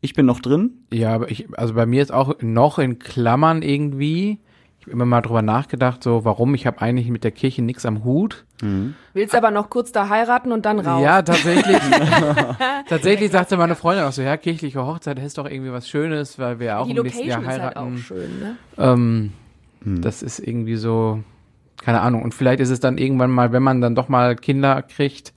Ich 0.00 0.14
bin 0.14 0.26
noch 0.26 0.40
drin. 0.40 0.84
Ja, 0.92 1.12
aber 1.14 1.30
ich, 1.30 1.46
also 1.58 1.74
bei 1.74 1.84
mir 1.84 2.02
ist 2.02 2.12
auch 2.12 2.40
noch 2.40 2.78
in 2.78 3.00
Klammern 3.00 3.62
irgendwie. 3.62 4.38
Ich 4.86 4.92
habe 4.92 5.02
immer 5.02 5.06
mal 5.06 5.20
drüber 5.20 5.42
nachgedacht, 5.42 6.00
so 6.04 6.24
warum. 6.24 6.54
Ich 6.54 6.64
habe 6.64 6.80
eigentlich 6.80 7.08
mit 7.08 7.24
der 7.24 7.32
Kirche 7.32 7.60
nichts 7.60 7.84
am 7.84 8.04
Hut. 8.04 8.44
Willst 9.14 9.34
aber 9.34 9.50
noch 9.50 9.68
kurz 9.68 9.90
da 9.90 10.08
heiraten 10.08 10.52
und 10.52 10.64
dann 10.64 10.78
raus. 10.78 11.02
Ja, 11.02 11.22
tatsächlich. 11.22 11.76
tatsächlich 12.88 13.32
sagte 13.32 13.56
meine 13.56 13.74
Freundin 13.74 14.04
auch 14.04 14.12
so, 14.12 14.22
ja, 14.22 14.36
kirchliche 14.36 14.86
Hochzeit 14.86 15.18
ist 15.18 15.38
doch 15.38 15.50
irgendwie 15.50 15.72
was 15.72 15.88
Schönes, 15.88 16.38
weil 16.38 16.60
wir 16.60 16.78
auch 16.78 16.86
die 16.86 16.96
im 16.96 17.02
nächsten 17.02 17.26
Jahr 17.26 17.40
Location 17.40 17.56
ist 17.58 17.64
halt 17.64 17.76
auch 17.76 17.82
heiraten. 17.82 17.98
schön, 17.98 18.38
ne? 18.38 18.56
ähm, 18.78 19.32
Das 20.02 20.22
ist 20.22 20.38
irgendwie 20.38 20.76
so, 20.76 21.20
keine 21.82 22.00
Ahnung. 22.00 22.22
Und 22.22 22.32
vielleicht 22.32 22.60
ist 22.60 22.70
es 22.70 22.78
dann 22.78 22.96
irgendwann 22.96 23.32
mal, 23.32 23.50
wenn 23.50 23.64
man 23.64 23.80
dann 23.80 23.96
doch 23.96 24.08
mal 24.08 24.36
Kinder 24.36 24.82
kriegt, 24.82 25.34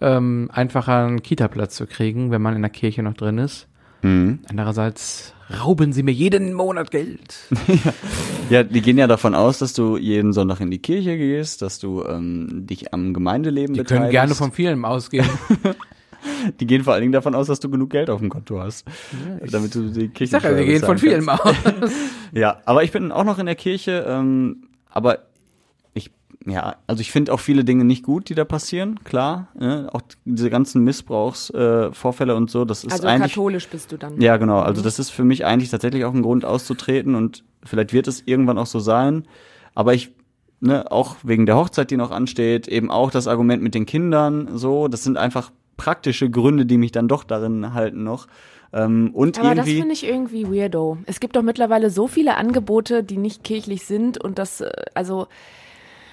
ähm, 0.00 0.50
einfacher 0.52 1.04
einen 1.04 1.22
Kita-Platz 1.22 1.74
zu 1.74 1.88
kriegen, 1.88 2.30
wenn 2.30 2.42
man 2.42 2.54
in 2.54 2.62
der 2.62 2.70
Kirche 2.70 3.02
noch 3.02 3.14
drin 3.14 3.38
ist. 3.38 3.66
Andererseits 4.04 5.32
rauben 5.62 5.92
sie 5.92 6.02
mir 6.02 6.12
jeden 6.12 6.52
Monat 6.52 6.90
Geld. 6.90 7.34
Ja, 8.50 8.62
die 8.62 8.82
gehen 8.82 8.98
ja 8.98 9.06
davon 9.06 9.34
aus, 9.34 9.58
dass 9.60 9.72
du 9.72 9.96
jeden 9.96 10.34
Sonntag 10.34 10.60
in 10.60 10.70
die 10.70 10.78
Kirche 10.78 11.16
gehst, 11.16 11.62
dass 11.62 11.78
du 11.78 12.04
ähm, 12.04 12.66
dich 12.66 12.92
am 12.92 13.14
Gemeindeleben 13.14 13.72
Die 13.72 13.80
beteiligst. 13.80 14.02
können 14.02 14.10
gerne 14.10 14.34
von 14.34 14.52
vielen 14.52 14.84
ausgehen. 14.84 15.26
Die 16.60 16.66
gehen 16.66 16.84
vor 16.84 16.92
allen 16.92 17.00
Dingen 17.02 17.12
davon 17.12 17.34
aus, 17.34 17.46
dass 17.46 17.60
du 17.60 17.70
genug 17.70 17.88
Geld 17.90 18.10
auf 18.10 18.20
dem 18.20 18.28
Konto 18.28 18.60
hast, 18.60 18.86
damit 19.50 19.74
du 19.74 19.88
die 19.88 20.08
Kirche 20.08 20.24
Ich 20.24 20.30
sag 20.30 20.44
ja, 20.44 20.56
wir 20.56 20.64
gehen 20.64 20.82
von 20.82 20.98
vielen 20.98 21.26
aus. 21.28 21.54
Ja, 22.32 22.58
aber 22.66 22.82
ich 22.84 22.92
bin 22.92 23.12
auch 23.12 23.24
noch 23.24 23.38
in 23.38 23.46
der 23.46 23.54
Kirche, 23.54 24.04
ähm, 24.06 24.68
aber 24.90 25.20
ja, 26.46 26.76
also 26.86 27.00
ich 27.00 27.10
finde 27.10 27.32
auch 27.32 27.40
viele 27.40 27.64
Dinge 27.64 27.84
nicht 27.84 28.02
gut, 28.02 28.28
die 28.28 28.34
da 28.34 28.44
passieren, 28.44 29.00
klar. 29.04 29.48
Ne? 29.58 29.88
Auch 29.92 30.02
diese 30.24 30.50
ganzen 30.50 30.84
Missbrauchsvorfälle 30.84 31.88
äh, 31.88 31.94
Vorfälle 31.94 32.36
und 32.36 32.50
so, 32.50 32.64
das 32.64 32.84
ist 32.84 32.92
Also 32.92 33.06
eigentlich. 33.06 33.32
katholisch 33.32 33.68
bist 33.68 33.92
du 33.92 33.96
dann. 33.96 34.20
Ja, 34.20 34.36
genau. 34.36 34.60
Also 34.60 34.82
das 34.82 34.98
ist 34.98 35.10
für 35.10 35.24
mich 35.24 35.44
eigentlich 35.44 35.70
tatsächlich 35.70 36.04
auch 36.04 36.12
ein 36.12 36.22
Grund 36.22 36.44
auszutreten 36.44 37.14
und 37.14 37.44
vielleicht 37.64 37.92
wird 37.92 38.08
es 38.08 38.22
irgendwann 38.26 38.58
auch 38.58 38.66
so 38.66 38.78
sein. 38.78 39.26
Aber 39.74 39.94
ich, 39.94 40.12
ne, 40.60 40.90
auch 40.92 41.16
wegen 41.22 41.46
der 41.46 41.56
Hochzeit, 41.56 41.90
die 41.90 41.96
noch 41.96 42.10
ansteht, 42.10 42.68
eben 42.68 42.90
auch 42.90 43.10
das 43.10 43.26
Argument 43.26 43.62
mit 43.62 43.74
den 43.74 43.86
Kindern, 43.86 44.48
so, 44.58 44.88
das 44.88 45.02
sind 45.02 45.16
einfach 45.16 45.50
praktische 45.76 46.30
Gründe, 46.30 46.66
die 46.66 46.76
mich 46.78 46.92
dann 46.92 47.08
doch 47.08 47.24
darin 47.24 47.72
halten 47.74 48.04
noch. 48.04 48.26
Ähm, 48.74 49.12
und 49.14 49.38
Aber 49.38 49.54
das 49.54 49.66
irgendwie. 49.66 49.78
finde 49.80 49.94
ich 49.94 50.06
irgendwie 50.06 50.46
weirdo. 50.46 50.98
Es 51.06 51.20
gibt 51.20 51.36
doch 51.36 51.42
mittlerweile 51.42 51.90
so 51.90 52.06
viele 52.06 52.36
Angebote, 52.36 53.02
die 53.02 53.16
nicht 53.16 53.44
kirchlich 53.44 53.86
sind 53.86 54.22
und 54.22 54.38
das, 54.38 54.60
äh, 54.60 54.70
also 54.94 55.28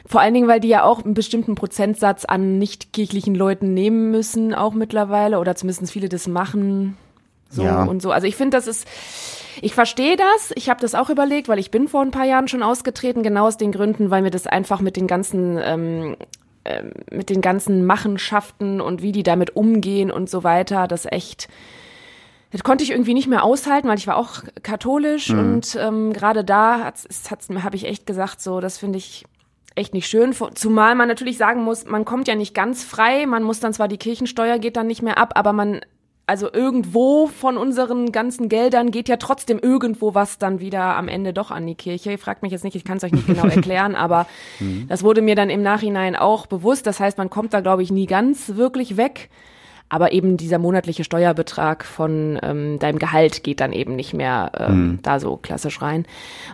vor 0.06 0.22
allen 0.22 0.34
Dingen, 0.34 0.48
weil 0.48 0.60
die 0.60 0.68
ja 0.70 0.84
auch 0.84 1.04
einen 1.04 1.14
bestimmten 1.14 1.56
Prozentsatz 1.56 2.26
an 2.26 2.58
nicht 2.58 2.94
kirchlichen 2.94 3.36
Leuten 3.36 3.74
nehmen 3.74 4.12
müssen, 4.12 4.54
auch 4.54 4.74
mittlerweile, 4.74 5.40
oder 5.40 5.56
zumindest 5.56 5.92
viele 5.92 6.10
das 6.10 6.28
machen. 6.28 6.98
So 7.50 7.64
Ja. 7.64 7.84
und 7.84 8.02
so. 8.02 8.12
Also 8.12 8.28
ich 8.28 8.36
finde, 8.36 8.56
das 8.58 8.68
ist, 8.68 8.88
ich 9.62 9.74
verstehe 9.74 10.16
das. 10.16 10.52
Ich 10.56 10.70
habe 10.70 10.80
das 10.80 10.96
auch 10.96 11.10
überlegt, 11.10 11.50
weil 11.50 11.60
ich 11.60 11.70
bin 11.72 11.88
vor 11.88 12.02
ein 12.02 12.12
paar 12.12 12.26
Jahren 12.26 12.48
schon 12.48 12.64
ausgetreten, 12.64 13.24
genau 13.24 13.48
aus 13.48 13.58
den 13.58 13.72
Gründen, 13.72 14.10
weil 14.10 14.22
mir 14.22 14.32
das 14.32 14.48
einfach 14.48 14.80
mit 14.80 14.96
den 14.96 15.08
ganzen 15.08 15.60
ähm, 15.62 16.16
ähm, 16.64 16.92
mit 17.10 17.32
den 17.32 17.42
ganzen 17.42 17.86
Machenschaften 17.86 18.82
und 18.82 19.02
wie 19.02 19.12
die 19.12 19.24
damit 19.24 19.56
umgehen 19.56 20.12
und 20.12 20.30
so 20.30 20.44
weiter, 20.44 20.88
das 20.88 21.08
echt, 21.08 21.48
das 22.52 22.64
konnte 22.64 22.84
ich 22.84 22.92
irgendwie 22.92 23.16
nicht 23.16 23.28
mehr 23.28 23.44
aushalten, 23.44 23.88
weil 23.88 23.98
ich 23.98 24.06
war 24.06 24.16
auch 24.16 24.44
katholisch 24.62 25.32
und 25.32 25.76
ähm, 25.82 26.14
gerade 26.14 26.44
da 26.44 26.84
hat's, 26.84 27.04
es 27.10 27.32
hat's, 27.32 27.48
habe 27.50 27.76
ich 27.76 27.86
echt 27.88 28.06
gesagt, 28.06 28.42
so, 28.42 28.60
das 28.60 28.78
finde 28.78 29.00
ich 29.00 29.26
echt 29.76 29.94
nicht 29.94 30.08
schön. 30.08 30.34
Zumal 30.56 30.96
man 30.96 31.08
natürlich 31.08 31.38
sagen 31.38 31.64
muss, 31.64 31.86
man 31.86 32.06
kommt 32.06 32.28
ja 32.28 32.36
nicht 32.36 32.54
ganz 32.54 32.84
frei, 32.84 33.26
man 33.26 33.44
muss 33.44 33.60
dann 33.60 33.74
zwar 33.74 33.88
die 33.88 33.98
Kirchensteuer 33.98 34.60
geht 34.60 34.76
dann 34.76 34.88
nicht 34.88 35.02
mehr 35.02 35.18
ab, 35.18 35.34
aber 35.36 35.54
man 35.54 35.82
also 36.28 36.52
irgendwo 36.52 37.28
von 37.28 37.58
unseren 37.58 38.14
ganzen 38.14 38.48
Geldern 38.48 38.92
geht 38.92 39.10
ja 39.10 39.18
trotzdem 39.18 39.60
irgendwo 39.60 40.16
was 40.16 40.38
dann 40.38 40.62
wieder 40.62 40.96
am 40.96 41.10
Ende 41.10 41.34
doch 41.34 41.52
an 41.52 41.68
die 41.68 41.76
Kirche. 41.76 42.12
Ihr 42.12 42.20
fragt 42.20 42.42
mich 42.42 42.54
jetzt 42.54 42.64
nicht, 42.64 42.76
ich 42.76 42.86
kann 42.86 42.98
es 42.98 43.04
euch 43.04 43.12
nicht 43.12 43.28
genau 43.28 43.46
erklären, 43.48 43.96
aber 43.96 44.28
das 44.88 45.04
wurde 45.04 45.22
mir 45.22 45.36
dann 45.36 45.50
im 45.50 45.62
Nachhinein 45.62 46.16
auch 46.16 46.46
bewusst. 46.46 46.88
Das 46.88 47.02
heißt, 47.02 47.18
man 47.18 47.30
kommt 47.30 47.54
da, 47.54 47.60
glaube 47.60 47.84
ich, 47.84 47.92
nie 47.92 48.06
ganz 48.06 48.56
wirklich 48.56 48.96
weg. 48.96 49.30
Aber 49.90 50.14
eben 50.14 50.38
dieser 50.38 50.58
monatliche 50.58 51.04
Steuerbetrag 51.04 51.84
von 51.84 52.40
ähm, 52.42 52.80
deinem 52.80 52.98
Gehalt 52.98 53.44
geht 53.44 53.60
dann 53.60 53.74
eben 53.74 53.98
nicht 53.98 54.14
mehr 54.14 54.54
ähm, 54.58 55.00
da 55.02 55.20
so 55.20 55.36
klassisch 55.36 55.82
rein. 55.82 56.06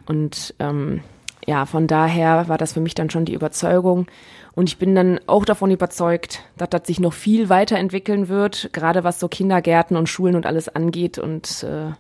Und 0.08 0.56
ähm, 0.58 1.02
ja, 1.48 1.66
von 1.66 1.88
daher 1.88 2.48
war 2.50 2.58
das 2.58 2.74
für 2.74 2.82
mich 2.82 2.94
dann 2.94 3.10
schon 3.10 3.26
die 3.26 3.34
Überzeugung. 3.34 4.08
Und 4.54 4.70
ich 4.70 4.78
bin 4.78 4.96
dann 4.96 5.20
auch 5.28 5.46
davon 5.46 5.72
überzeugt, 5.72 6.44
dass 6.58 6.70
das 6.70 6.82
sich 6.86 7.00
noch 7.00 7.14
viel 7.14 7.48
weiterentwickeln 7.48 8.28
wird, 8.28 8.70
gerade 8.74 9.04
was 9.04 9.20
so 9.20 9.28
Kindergärten 9.28 9.96
und 9.96 10.10
Schulen 10.10 10.36
und 10.36 10.46
alles 10.46 10.68
angeht. 10.68 11.18
Und 11.18 11.64
äh, 11.64 11.92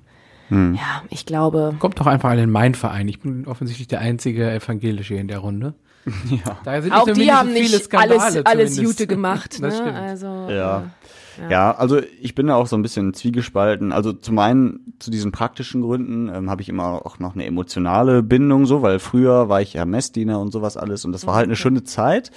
ja, 0.50 1.04
ich 1.10 1.25
glaube, 1.25 1.75
Kommt 1.80 2.00
doch 2.00 2.08
einfach 2.08 2.32
in 2.32 2.38
den 2.38 2.50
Main-Verein. 2.50 3.08
Ich 3.08 3.20
bin 3.20 3.48
offensichtlich 3.48 3.88
der 3.88 4.00
einzige 4.00 4.50
Evangelische 4.51 5.16
in 5.16 5.27
der 5.27 5.39
Runde. 5.39 5.74
Ja. 6.30 6.58
Da 6.63 6.82
sind 6.82 6.94
auch 6.94 7.04
die 7.06 7.32
haben 7.34 7.50
viele 7.50 7.77
nicht 7.77 7.94
alles, 7.94 8.38
alles. 8.46 8.77
Jute 8.77 9.08
gemacht. 9.08 9.58
Das 9.62 9.74
ne? 9.74 9.82
stimmt. 9.82 9.98
Also, 9.98 10.48
Ja. 10.50 10.92
Äh, 11.39 11.51
Ja, 11.51 11.75
also 11.75 12.00
ich 12.22 12.36
bin 12.36 12.48
da 12.48 12.56
auch 12.56 12.67
so 12.67 12.75
ein 12.75 12.82
bisschen 12.82 13.13
zwiegespalten. 13.13 13.91
Also 13.91 14.13
zum 14.13 14.39
einen 14.39 14.94
zu 15.00 15.12
diesen 15.12 15.32
praktischen 15.32 15.82
Gründen 15.82 16.29
ähm, 16.29 16.50
habe 16.50 16.62
ich 16.62 16.70
immer 16.70 17.06
auch 17.06 17.20
noch 17.20 17.36
eine 17.36 17.46
emotionale 17.46 18.24
Bindung 18.24 18.65
so, 18.65 18.82
weil 18.82 19.00
früher 19.00 19.50
war 19.50 19.62
ich 19.62 19.74
ja 19.74 19.86
Messdiener 19.86 20.39
und 20.39 20.51
sowas 20.51 20.77
alles 20.77 21.06
und 21.06 21.12
das 21.12 21.27
war 21.27 21.36
halt 21.36 21.46
eine 21.46 21.56
schöne 21.56 21.84
Zeit 21.84 22.32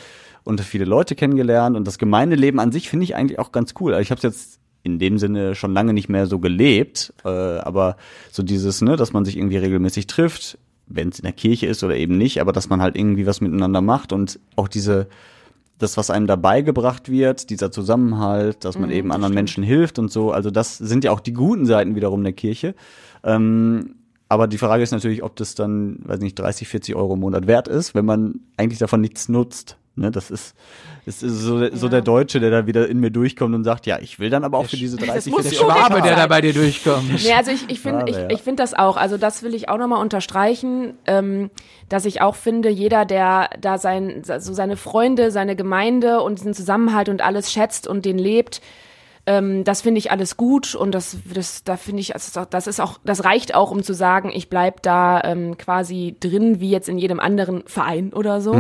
und 0.45 0.61
viele 0.61 0.85
Leute 0.85 1.15
kennengelernt 1.15 1.77
und 1.77 1.87
das 1.87 1.99
Gemeindeleben 1.99 2.61
an 2.61 2.73
sich 2.73 2.89
finde 2.89 3.05
ich 3.05 3.17
eigentlich 3.17 3.39
auch 3.39 3.53
ganz 3.53 3.75
cool. 3.81 3.93
Also 3.93 4.03
ich 4.03 4.11
habe 4.11 4.19
es 4.19 4.23
jetzt 4.23 4.61
in 4.83 4.99
dem 4.99 5.19
Sinne 5.19 5.55
schon 5.55 5.75
lange 5.75 5.93
nicht 5.93 6.09
mehr 6.09 6.27
so 6.27 6.39
gelebt, 6.39 7.13
äh, 7.25 7.29
aber 7.29 7.97
so 8.31 8.43
dieses, 8.43 8.81
ne, 8.81 8.97
dass 8.97 9.13
man 9.13 9.25
sich 9.25 9.37
irgendwie 9.37 9.59
regelmäßig 9.59 10.07
trifft, 10.07 10.59
wenn 10.87 11.11
es 11.11 11.19
in 11.19 11.25
der 11.25 11.33
Kirche 11.33 11.67
ist 11.67 11.85
oder 11.85 11.97
eben 11.97 12.17
nicht, 12.17 12.41
aber 12.41 12.53
dass 12.53 12.69
man 12.69 12.81
halt 12.81 12.97
irgendwie 12.97 13.27
was 13.27 13.41
miteinander 13.41 13.81
macht 13.81 14.13
und 14.13 14.41
auch 14.57 14.69
diese 14.69 15.09
das, 15.83 15.97
was 15.97 16.11
einem 16.11 16.27
dabei 16.27 16.63
gebracht 16.63 17.11
wird, 17.11 17.51
dieser 17.51 17.73
Zusammenhalt, 17.73 18.65
dass 18.65 18.79
man 18.79 18.91
eben 18.91 19.13
anderen 19.13 19.35
Menschen 19.35 19.65
hilft 19.65 19.99
und 19.99 20.11
so. 20.11 20.31
Also 20.31 20.51
das 20.51 20.79
sind 20.79 21.05
ja 21.05 21.11
auch 21.11 21.21
die 21.21 21.33
guten 21.33 21.67
Seiten 21.67 21.95
wiederum 21.95 22.23
der 22.23 22.33
Kirche. 22.33 22.75
Ähm, 23.25 23.97
aber 24.29 24.47
die 24.47 24.59
Frage 24.59 24.83
ist 24.83 24.93
natürlich, 24.93 25.25
ob 25.25 25.35
das 25.37 25.57
dann, 25.57 25.99
weiß 26.05 26.21
nicht, 26.21 26.39
30, 26.39 26.69
40 26.69 26.95
Euro 26.95 27.15
im 27.15 27.21
Monat 27.21 27.47
wert 27.49 27.67
ist, 27.67 27.95
wenn 27.97 28.05
man 28.05 28.41
eigentlich 28.57 28.79
davon 28.79 29.01
nichts 29.01 29.29
nutzt. 29.29 29.77
Ne, 29.97 30.11
das 30.13 30.31
ist, 30.31 30.55
das 31.05 31.23
ist 31.23 31.41
so, 31.41 31.69
so 31.75 31.89
der 31.89 32.01
Deutsche, 32.01 32.39
der 32.39 32.51
da 32.51 32.67
wieder 32.67 32.89
in 32.89 33.01
mir 33.01 33.11
durchkommt 33.11 33.55
und 33.55 33.65
sagt, 33.65 33.87
ja, 33.87 33.99
ich 33.99 34.21
will 34.21 34.31
dann 34.31 34.45
aber 34.45 34.59
auch 34.59 34.67
für 34.67 34.77
diese 34.77 34.97
30, 34.97 35.33
muss 35.33 35.43
40 35.43 35.59
schon 35.59 35.67
Euro. 35.67 35.79
weg 35.79 35.87
Schwabe, 35.87 36.03
der 36.03 36.17
da 36.17 36.27
bei 36.29 36.41
dir 36.41 36.55
durchkommt. 36.55 37.25
Nee, 37.25 37.33
also 37.33 37.51
ich, 37.51 37.69
ich 37.69 37.81
finde 37.81 38.05
ich, 38.07 38.17
ja. 38.17 38.31
ich 38.31 38.41
finde 38.41 38.63
das 38.63 38.73
auch. 38.73 38.97
Also 38.97 39.17
das 39.19 39.43
will 39.43 39.53
ich 39.53 39.69
auch 39.69 39.79
nochmal 39.79 40.01
unterstreichen, 40.01 40.95
ähm, 41.07 41.51
dass 41.89 42.05
ich 42.05 42.23
auch 42.23 42.37
finde, 42.37 42.71
jeder, 42.71 43.05
der 43.05 43.51
da 43.61 43.79
sein, 43.79 44.23
so 44.25 44.55
seine 44.55 44.77
Freunde, 44.77 45.33
seine 45.33 45.57
Gemeinde 45.57 46.21
und 46.23 46.39
diesen 46.39 46.55
Zusammenhalt 46.55 47.09
und 47.09 47.21
alles 47.21 47.53
schätzt 47.53 47.89
und 47.89 48.05
den 48.05 48.19
lebt, 48.19 48.61
ähm, 49.27 49.65
das 49.65 49.83
finde 49.83 49.99
ich 49.99 50.11
alles 50.13 50.37
gut 50.37 50.75
und 50.75 50.95
das, 50.95 51.19
das 51.35 51.65
da 51.65 51.77
finde 51.77 52.01
ich, 52.01 52.15
also 52.15 52.45
das 52.49 52.67
ist 52.67 52.81
auch, 52.81 52.99
das 53.05 53.25
reicht 53.25 53.55
auch, 53.55 53.71
um 53.71 53.83
zu 53.83 53.93
sagen, 53.93 54.31
ich 54.33 54.49
bleib 54.49 54.83
da 54.83 55.21
ähm, 55.25 55.59
quasi 55.59 56.17
drin, 56.21 56.61
wie 56.61 56.71
jetzt 56.71 56.89
in 56.89 56.97
jedem 56.97 57.21
anderen 57.21 57.65
Verein 57.67 58.13
oder 58.13 58.41
so. 58.41 58.55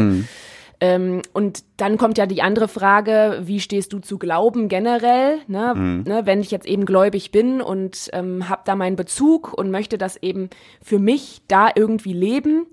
Ähm, 0.81 1.21
und 1.35 1.63
dann 1.77 1.99
kommt 1.99 2.17
ja 2.17 2.27
die 2.27 2.41
andere 2.41 2.67
Frage, 2.67 3.41
wie 3.43 3.61
stehst 3.61 3.93
du 3.93 3.99
zu 3.99 4.19
Glauben 4.19 4.69
generell? 4.69 5.39
Ne? 5.47 5.75
Ne, 6.07 6.23
wenn 6.25 6.41
ich 6.41 6.51
jetzt 6.51 6.67
eben 6.67 6.87
gläubig 6.87 7.31
bin 7.31 7.61
und 7.61 8.09
ähm, 8.15 8.49
habe 8.49 8.63
da 8.65 8.75
meinen 8.77 8.97
Bezug 8.97 9.53
und 9.53 9.71
möchte 9.71 9.99
das 9.99 10.17
eben 10.17 10.49
für 10.83 10.99
mich 10.99 11.43
da 11.49 11.69
irgendwie 11.75 12.15
leben, 12.15 12.67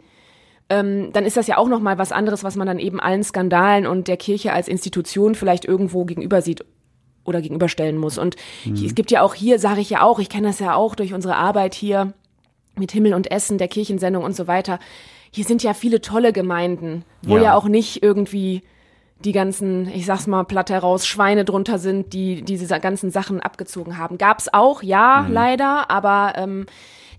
ähm, 0.70 1.12
dann 1.12 1.26
ist 1.26 1.38
das 1.38 1.48
ja 1.48 1.58
auch 1.58 1.68
noch 1.68 1.82
mal 1.82 1.98
was 1.98 2.14
anderes, 2.14 2.44
was 2.44 2.56
man 2.56 2.68
dann 2.68 2.80
eben 2.80 3.00
allen 3.00 3.24
Skandalen 3.24 3.86
und 3.86 4.08
der 4.08 4.18
Kirche 4.18 4.54
als 4.54 4.68
Institution 4.68 5.36
vielleicht 5.36 5.66
irgendwo 5.66 6.06
gegenüber 6.06 6.42
sieht 6.42 6.64
oder 7.26 7.42
gegenüberstellen 7.42 7.98
muss. 7.98 8.18
Und 8.18 8.38
es 8.86 8.96
gibt 8.96 9.12
ja 9.12 9.22
auch 9.22 9.34
hier, 9.34 9.60
sage 9.60 9.82
ich 9.82 9.90
ja 9.90 10.02
auch, 10.02 10.20
ich 10.20 10.30
kenne 10.30 10.48
das 10.48 10.60
ja 10.60 10.76
auch 10.76 10.96
durch 10.96 11.14
unsere 11.14 11.36
Arbeit 11.36 11.76
hier 11.76 12.14
mit 12.78 12.92
Himmel 12.94 13.14
und 13.14 13.30
Essen, 13.32 13.58
der 13.58 13.68
Kirchensendung 13.68 14.24
und 14.24 14.36
so 14.36 14.48
weiter. 14.48 14.80
Hier 15.32 15.46
sind 15.46 15.64
ja 15.64 15.74
viele 15.74 16.02
tolle 16.02 16.34
Gemeinden, 16.34 17.04
wo 17.22 17.38
Ja. 17.38 17.44
ja, 17.44 17.54
auch 17.56 17.66
nicht 17.68 18.04
irgendwie 18.04 18.64
die 19.24 19.32
ganzen, 19.32 19.90
ich 19.90 20.06
sag's 20.06 20.28
mal 20.28 20.44
platt 20.44 20.70
heraus, 20.70 21.08
Schweine 21.08 21.44
drunter 21.44 21.80
sind, 21.80 22.14
die 22.14 22.44
diese 22.44 22.68
ganzen 22.80 23.10
Sachen 23.10 23.40
abgezogen 23.42 23.98
haben. 23.98 24.18
Gab's 24.18 24.48
auch, 24.52 24.84
ja, 24.84 25.28
leider, 25.30 25.90
aber 25.90 26.34
ähm, 26.36 26.68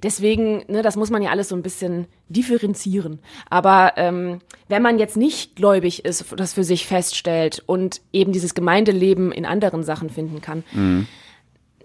deswegen, 0.03 0.63
ne, 0.69 0.83
das 0.83 0.97
muss 0.97 1.11
man 1.11 1.23
ja 1.23 1.31
alles 1.31 1.49
so 1.49 1.57
ein 1.57 1.63
bisschen 1.63 2.07
differenzieren. 2.29 3.19
Aber 3.51 3.95
ähm, 3.97 4.41
wenn 4.69 4.83
man 4.83 4.99
jetzt 4.99 5.17
nicht 5.17 5.57
gläubig 5.57 6.05
ist, 6.05 6.25
das 6.37 6.53
für 6.55 6.63
sich 6.65 6.87
feststellt 6.87 7.63
und 7.67 8.01
eben 8.13 8.31
dieses 8.33 8.55
Gemeindeleben 8.55 9.33
in 9.33 9.45
anderen 9.45 9.83
Sachen 9.83 10.09
finden 10.11 10.41
kann, 10.41 10.63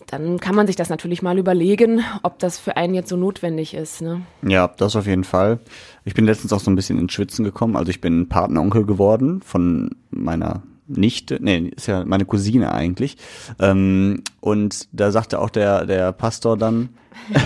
dann 0.08 0.40
kann 0.40 0.56
man 0.56 0.68
sich 0.68 0.76
das 0.76 0.90
natürlich 0.90 1.22
mal 1.22 1.38
überlegen, 1.38 2.04
ob 2.24 2.40
das 2.40 2.60
für 2.60 2.78
einen 2.78 2.94
jetzt 2.94 3.10
so 3.10 3.18
notwendig 3.18 3.74
ist. 3.74 4.02
Ne? 4.02 4.22
Ja, 4.42 4.68
das 4.68 4.96
auf 4.96 5.08
jeden 5.08 5.24
Fall. 5.24 5.60
Ich 6.06 6.14
bin 6.14 6.26
letztens 6.26 6.54
auch 6.54 6.60
so 6.60 6.72
ein 6.72 6.76
bisschen 6.76 7.00
ins 7.00 7.14
Schwitzen 7.14 7.44
gekommen. 7.46 7.76
Also 7.76 7.90
ich 7.90 8.02
bin 8.02 8.30
Patenonkel 8.30 8.86
geworden 8.86 9.42
von 9.42 9.92
meiner 10.12 10.64
Nichte, 10.88 11.38
nee, 11.42 11.72
ist 11.76 11.88
ja 11.88 12.04
meine 12.06 12.26
Cousine 12.26 12.74
eigentlich. 12.74 13.18
Ähm, 13.60 14.24
und 14.42 14.88
da 14.92 15.12
sagte 15.12 15.40
auch 15.40 15.50
der, 15.50 15.86
der 15.86 16.12
Pastor 16.12 16.58
dann, 16.58 16.90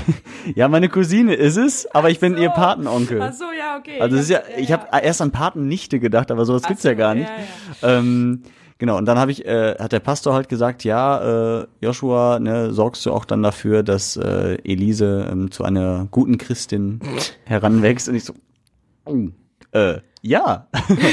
ja, 0.55 0.67
meine 0.67 0.89
Cousine 0.89 1.33
ist 1.35 1.57
es, 1.57 1.85
aber 1.93 2.09
ich 2.09 2.19
bin 2.19 2.37
ihr 2.37 2.49
Patenonkel. 2.49 3.31
so, 3.33 3.45
ja, 3.57 3.77
okay. 3.77 3.99
Also 3.99 4.15
es 4.15 4.23
ist 4.23 4.29
ja, 4.29 4.41
ich 4.57 4.71
habe 4.71 4.87
erst 5.03 5.21
an 5.21 5.31
Patennichte 5.31 5.99
gedacht, 5.99 6.31
aber 6.31 6.45
sowas 6.45 6.63
gibt's 6.63 6.83
ja 6.83 6.93
gar 6.93 7.15
nicht. 7.15 7.29
Ähm, 7.83 8.43
genau, 8.77 8.97
und 8.97 9.05
dann 9.05 9.17
habe 9.19 9.31
ich, 9.31 9.45
äh, 9.45 9.75
hat 9.79 9.91
der 9.91 9.99
Pastor 9.99 10.33
halt 10.33 10.49
gesagt, 10.49 10.83
ja, 10.83 11.59
äh, 11.61 11.67
Joshua, 11.81 12.39
ne, 12.39 12.71
sorgst 12.73 13.05
du 13.05 13.11
auch 13.11 13.25
dann 13.25 13.43
dafür, 13.43 13.83
dass 13.83 14.17
äh, 14.17 14.57
Elise 14.63 15.27
ähm, 15.31 15.51
zu 15.51 15.63
einer 15.63 16.07
guten 16.11 16.37
Christin 16.37 16.99
heranwächst? 17.45 18.09
Und 18.09 18.15
ich 18.15 18.23
so, 18.23 18.33
oh, 19.05 19.27
äh, 19.71 19.99
ja, 20.21 20.67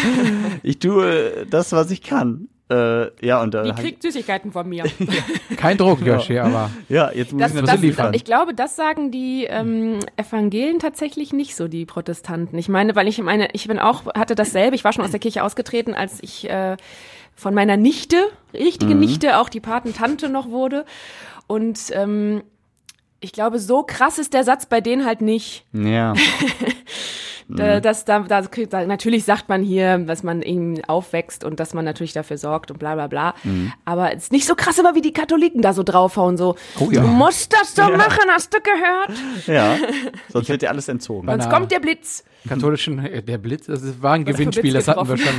ich 0.63 0.79
tue 0.79 1.47
das, 1.51 1.73
was 1.73 1.91
ich 1.91 2.03
kann. 2.03 2.49
Äh, 2.71 3.09
ja, 3.25 3.43
und 3.43 3.53
dann 3.53 3.65
Die 3.65 3.71
hab 3.73 3.79
ich- 3.79 3.85
kriegt 3.85 4.03
Süßigkeiten 4.03 4.51
von 4.51 4.67
mir. 4.67 4.85
Kein 5.59 5.77
Druck, 5.77 6.01
Joshi, 6.01 6.39
aber 6.39 6.71
ja, 6.89 7.11
jetzt 7.13 7.33
muss 7.33 7.43
Das, 7.43 7.55
ich 7.55 7.61
das, 7.63 7.81
liefern. 7.83 8.15
ich 8.15 8.25
glaube, 8.25 8.55
das 8.55 8.75
sagen 8.75 9.11
die 9.11 9.45
ähm, 9.45 9.99
Evangelien 10.17 10.79
tatsächlich 10.79 11.35
nicht 11.35 11.57
so, 11.57 11.69
die 11.69 11.85
Protestanten. 11.85 12.57
Ich 12.59 12.71
meine, 12.71 12.97
weil 12.97 13.07
ich 13.07 13.21
meine, 13.23 13.49
ich 13.53 13.69
bin 13.69 13.79
auch, 13.79 14.07
hatte 14.15 14.35
dasselbe, 14.35 14.77
ich 14.77 14.83
war 14.83 14.95
schon 14.95 15.05
aus 15.05 15.11
der 15.11 15.21
Kirche 15.21 15.45
ausgetreten, 15.45 15.93
als 15.93 16.19
ich 16.23 16.49
äh, 16.49 16.79
von 17.35 17.55
meiner 17.55 17.77
Nichte, 17.77 18.17
richtige 18.53 18.95
Nichte, 18.95 19.39
auch 19.39 19.49
die 19.49 19.61
Patentante 19.61 20.29
noch 20.29 20.49
wurde. 20.51 20.85
Und 21.47 21.79
ähm, 21.93 22.43
ich 23.21 23.33
glaube, 23.33 23.59
so 23.59 23.83
krass 23.83 24.19
ist 24.19 24.35
der 24.35 24.45
Satz 24.45 24.67
bei 24.67 24.81
denen 24.81 25.05
halt 25.05 25.21
nicht. 25.21 25.65
ja, 25.73 26.15
Da, 27.49 27.81
das, 27.81 28.05
da, 28.05 28.21
da, 28.21 28.43
da, 28.43 28.87
natürlich 28.87 29.25
sagt 29.25 29.49
man 29.49 29.63
hier, 29.63 29.99
dass 29.99 30.23
man 30.23 30.43
eben 30.43 30.83
aufwächst 30.85 31.45
und 31.45 31.61
dass 31.61 31.75
man 31.75 31.85
natürlich 31.85 32.13
dafür 32.13 32.39
sorgt 32.39 32.71
und 32.71 32.79
bla 32.79 32.95
bla 32.95 33.07
bla. 33.07 33.35
Aber 33.85 34.13
es 34.15 34.25
ist 34.25 34.33
nicht 34.33 34.47
so 34.47 34.55
krass 34.55 34.79
immer, 34.79 34.95
wie 34.95 35.03
die 35.03 35.13
Katholiken 35.13 35.63
da 35.63 35.73
so 35.73 35.83
draufhauen, 35.83 36.37
so, 36.37 36.57
Oh 36.81 36.91
ja. 36.91 37.03
du 37.03 37.07
musst 37.09 37.53
das 37.53 37.75
doch 37.75 37.95
machen, 37.97 38.29
hast 38.31 38.53
du 38.55 38.59
gehört? 38.61 39.47
Ja, 39.47 39.77
sonst 40.33 40.49
wird 40.49 40.63
dir 40.63 40.71
alles 40.71 40.89
entzogen. 40.89 41.29
Sonst 41.29 41.51
kommt 41.51 41.71
der 41.71 41.81
Blitz. 41.81 42.25
Katholischen, 42.49 42.99
äh, 43.05 43.23
der 43.23 43.39
Blitz, 43.39 43.67
das 43.67 44.03
war 44.03 44.13
ein 44.15 44.27
Was 44.27 44.35
Gewinnspiel, 44.35 44.73
das 44.75 44.89
hatten 44.89 45.09
wir 45.09 45.17
schon. 45.17 45.33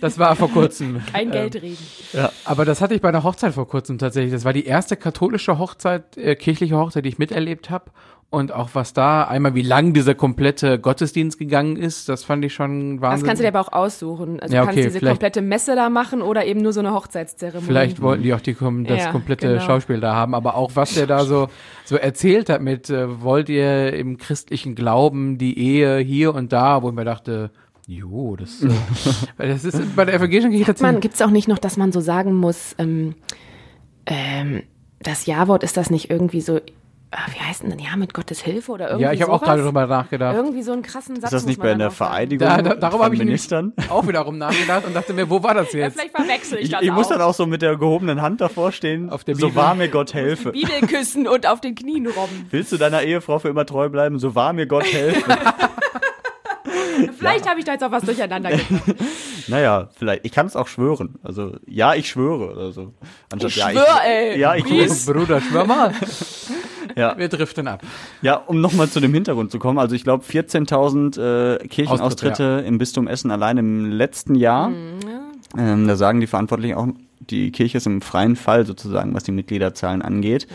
Das 0.00 0.18
war 0.18 0.34
vor 0.34 0.50
kurzem. 0.50 1.02
Kein 1.12 1.30
Geld 1.30 1.56
reden. 1.56 1.76
Aber 2.44 2.64
das 2.64 2.80
hatte 2.80 2.94
ich 2.94 3.02
bei 3.02 3.08
einer 3.10 3.22
Hochzeit 3.22 3.52
vor 3.54 3.68
kurzem 3.68 3.98
tatsächlich. 3.98 4.32
Das 4.32 4.44
war 4.44 4.52
die 4.52 4.64
erste 4.64 4.96
katholische 4.96 5.58
Hochzeit, 5.58 6.16
äh, 6.16 6.34
kirchliche 6.36 6.76
Hochzeit, 6.76 7.04
die 7.04 7.10
ich 7.10 7.18
miterlebt 7.18 7.68
habe. 7.68 7.90
Und 8.30 8.52
auch 8.52 8.68
was 8.74 8.92
da, 8.92 9.24
einmal 9.24 9.54
wie 9.54 9.62
lang 9.62 9.94
dieser 9.94 10.14
komplette 10.14 10.78
Gottesdienst 10.78 11.38
gegangen 11.38 11.76
ist, 11.76 12.10
das 12.10 12.24
fand 12.24 12.44
ich 12.44 12.52
schon 12.52 13.00
Wahnsinn. 13.00 13.20
Das 13.20 13.26
kannst 13.26 13.40
du 13.40 13.44
dir 13.44 13.56
aber 13.56 13.60
auch 13.66 13.72
aussuchen. 13.72 14.38
Also 14.38 14.54
Ja, 14.54 14.60
du 14.60 14.66
kannst 14.66 14.80
okay, 14.80 14.90
diese 14.90 15.06
komplette 15.06 15.40
Messe 15.40 15.74
da 15.74 15.88
machen 15.88 16.20
oder 16.20 16.44
eben 16.44 16.60
nur 16.60 16.74
so 16.74 16.80
eine 16.80 16.92
Hochzeitszeremonie. 16.92 17.64
Vielleicht 17.64 18.02
wollten 18.02 18.22
die 18.22 18.34
auch 18.34 18.40
die, 18.40 18.54
das 18.54 18.98
Ja, 19.04 19.12
komplette 19.12 19.48
genau. 19.48 19.60
Schauspiel 19.60 20.00
da 20.00 20.14
haben, 20.14 20.34
aber 20.34 20.56
auch 20.56 20.72
was 20.74 20.92
der 20.92 21.06
da 21.06 21.24
so, 21.24 21.48
so 21.86 21.96
erzählt 21.96 22.50
hat 22.50 22.60
mit, 22.60 22.90
äh, 22.90 23.22
wollt 23.22 23.48
ihr 23.48 23.94
im 23.94 24.18
christlichen 24.18 24.74
Glauben 24.74 25.38
die 25.38 25.58
Ehe 25.58 25.96
hier 25.96 26.34
und 26.34 26.52
da, 26.52 26.82
wo 26.82 26.90
ich 26.90 26.94
mir 26.94 27.06
dachte, 27.06 27.50
jo, 27.86 28.36
das, 28.36 28.62
äh, 28.62 28.68
das 29.48 29.64
ist 29.64 29.96
bei 29.96 30.04
der 30.04 30.16
evangelischen 30.16 30.50
Kirche 30.50 30.66
tatsächlich. 30.66 31.00
gibt's 31.00 31.22
auch 31.22 31.30
nicht 31.30 31.48
noch, 31.48 31.58
dass 31.58 31.78
man 31.78 31.92
so 31.92 32.00
sagen 32.00 32.34
muss, 32.34 32.74
ähm, 32.76 33.14
ähm, 34.04 34.64
das 35.00 35.24
Ja-Wort 35.24 35.62
ist 35.62 35.78
das 35.78 35.88
nicht 35.90 36.10
irgendwie 36.10 36.42
so, 36.42 36.60
wie 37.34 37.40
heißt 37.40 37.62
denn, 37.62 37.78
ja, 37.78 37.96
mit 37.96 38.12
Gottes 38.12 38.40
Hilfe 38.40 38.70
oder 38.72 38.88
irgendwie 38.88 39.04
Ja, 39.04 39.12
ich 39.12 39.22
habe 39.22 39.32
auch 39.32 39.42
gerade 39.42 39.62
drüber 39.62 39.86
nachgedacht. 39.86 40.34
Irgendwie 40.36 40.62
so 40.62 40.72
einen 40.72 40.82
krassen 40.82 41.16
Satz 41.16 41.24
Ist 41.24 41.32
das 41.32 41.42
muss 41.42 41.48
nicht 41.48 41.60
bei 41.62 41.76
sagen. 41.76 41.90
Vereidigung 41.90 42.46
Da, 42.46 42.60
da, 42.60 42.74
darüber 42.74 43.04
habe 43.04 43.14
ich 43.14 43.20
nämlich 43.20 43.50
Ministern? 43.50 43.72
auch 43.88 44.06
wiederum 44.06 44.36
nachgedacht 44.36 44.84
und 44.86 44.94
dachte 44.94 45.14
mir, 45.14 45.28
wo 45.30 45.42
war 45.42 45.54
das 45.54 45.72
Ja, 45.72 45.80
jetzt? 45.80 45.94
vielleicht 45.98 46.14
verwechsel 46.14 46.58
ich, 46.58 46.64
Ich, 46.66 46.70
das 46.70 46.82
ich 46.82 46.92
muss 46.92 47.06
auch. 47.06 47.10
dann 47.12 47.20
auch 47.22 47.34
so 47.34 47.46
mit 47.46 47.62
der 47.62 47.76
gehobenen 47.76 48.20
Hand 48.20 48.40
davor 48.42 48.72
stehen. 48.72 49.08
Auf 49.08 49.24
der 49.24 49.36
so 49.36 49.54
wahr 49.54 49.74
mir 49.74 49.88
Gott 49.88 50.12
helfe. 50.12 50.52
Bibel 50.52 50.80
küssen 50.86 51.26
und 51.26 51.46
auf 51.46 51.60
den 51.62 51.74
Knien 51.74 52.06
robben. 52.06 52.46
Willst 52.50 52.72
du 52.72 52.76
deiner 52.76 53.02
Ehefrau 53.02 53.38
für 53.38 53.48
immer 53.48 53.64
treu 53.64 53.88
bleiben? 53.88 54.18
So 54.18 54.34
wahr 54.34 54.52
mir 54.52 54.66
Gott 54.66 54.84
helfe. 54.92 55.24
Vielleicht 57.18 57.48
habe 57.48 57.58
ich 57.58 57.64
da 57.64 57.72
jetzt 57.72 57.84
auch 57.84 57.90
was 57.90 58.02
durcheinander 58.02 58.50
gebracht. 58.50 58.94
naja, 59.48 59.88
vielleicht. 59.96 60.24
Ich 60.24 60.32
kann 60.32 60.46
es 60.46 60.56
auch 60.56 60.68
schwören. 60.68 61.16
Also, 61.22 61.56
ja, 61.66 61.94
ich 61.94 62.08
schwöre. 62.08 62.52
Oder 62.52 62.72
so. 62.72 62.92
Anstatt, 63.32 63.50
Ich 63.50 63.56
ja, 63.56 63.70
schwör, 63.70 64.00
ey. 64.04 64.38
Ja, 64.38 64.54
ich 64.54 64.64
Please. 64.64 65.12
Bruder, 65.12 65.40
schwör 65.40 65.64
mal. 65.64 65.92
Ja. 66.96 67.16
Wir 67.16 67.28
driften 67.28 67.68
ab. 67.68 67.82
Ja, 68.22 68.34
um 68.34 68.60
nochmal 68.60 68.88
zu 68.88 69.00
dem 69.00 69.14
Hintergrund 69.14 69.50
zu 69.50 69.58
kommen. 69.58 69.78
Also 69.78 69.94
ich 69.94 70.04
glaube 70.04 70.24
14.000 70.24 71.60
äh, 71.62 71.68
Kirchenaustritte 71.68 72.64
im 72.66 72.78
Bistum 72.78 73.06
Essen 73.06 73.30
allein 73.30 73.58
im 73.58 73.90
letzten 73.90 74.34
Jahr. 74.34 74.72
Ähm, 75.56 75.86
da 75.86 75.96
sagen 75.96 76.20
die 76.20 76.26
Verantwortlichen 76.26 76.74
auch, 76.74 76.88
die 77.20 77.52
Kirche 77.52 77.78
ist 77.78 77.86
im 77.86 78.00
freien 78.00 78.36
Fall 78.36 78.66
sozusagen, 78.66 79.14
was 79.14 79.24
die 79.24 79.32
Mitgliederzahlen 79.32 80.02
angeht. 80.02 80.46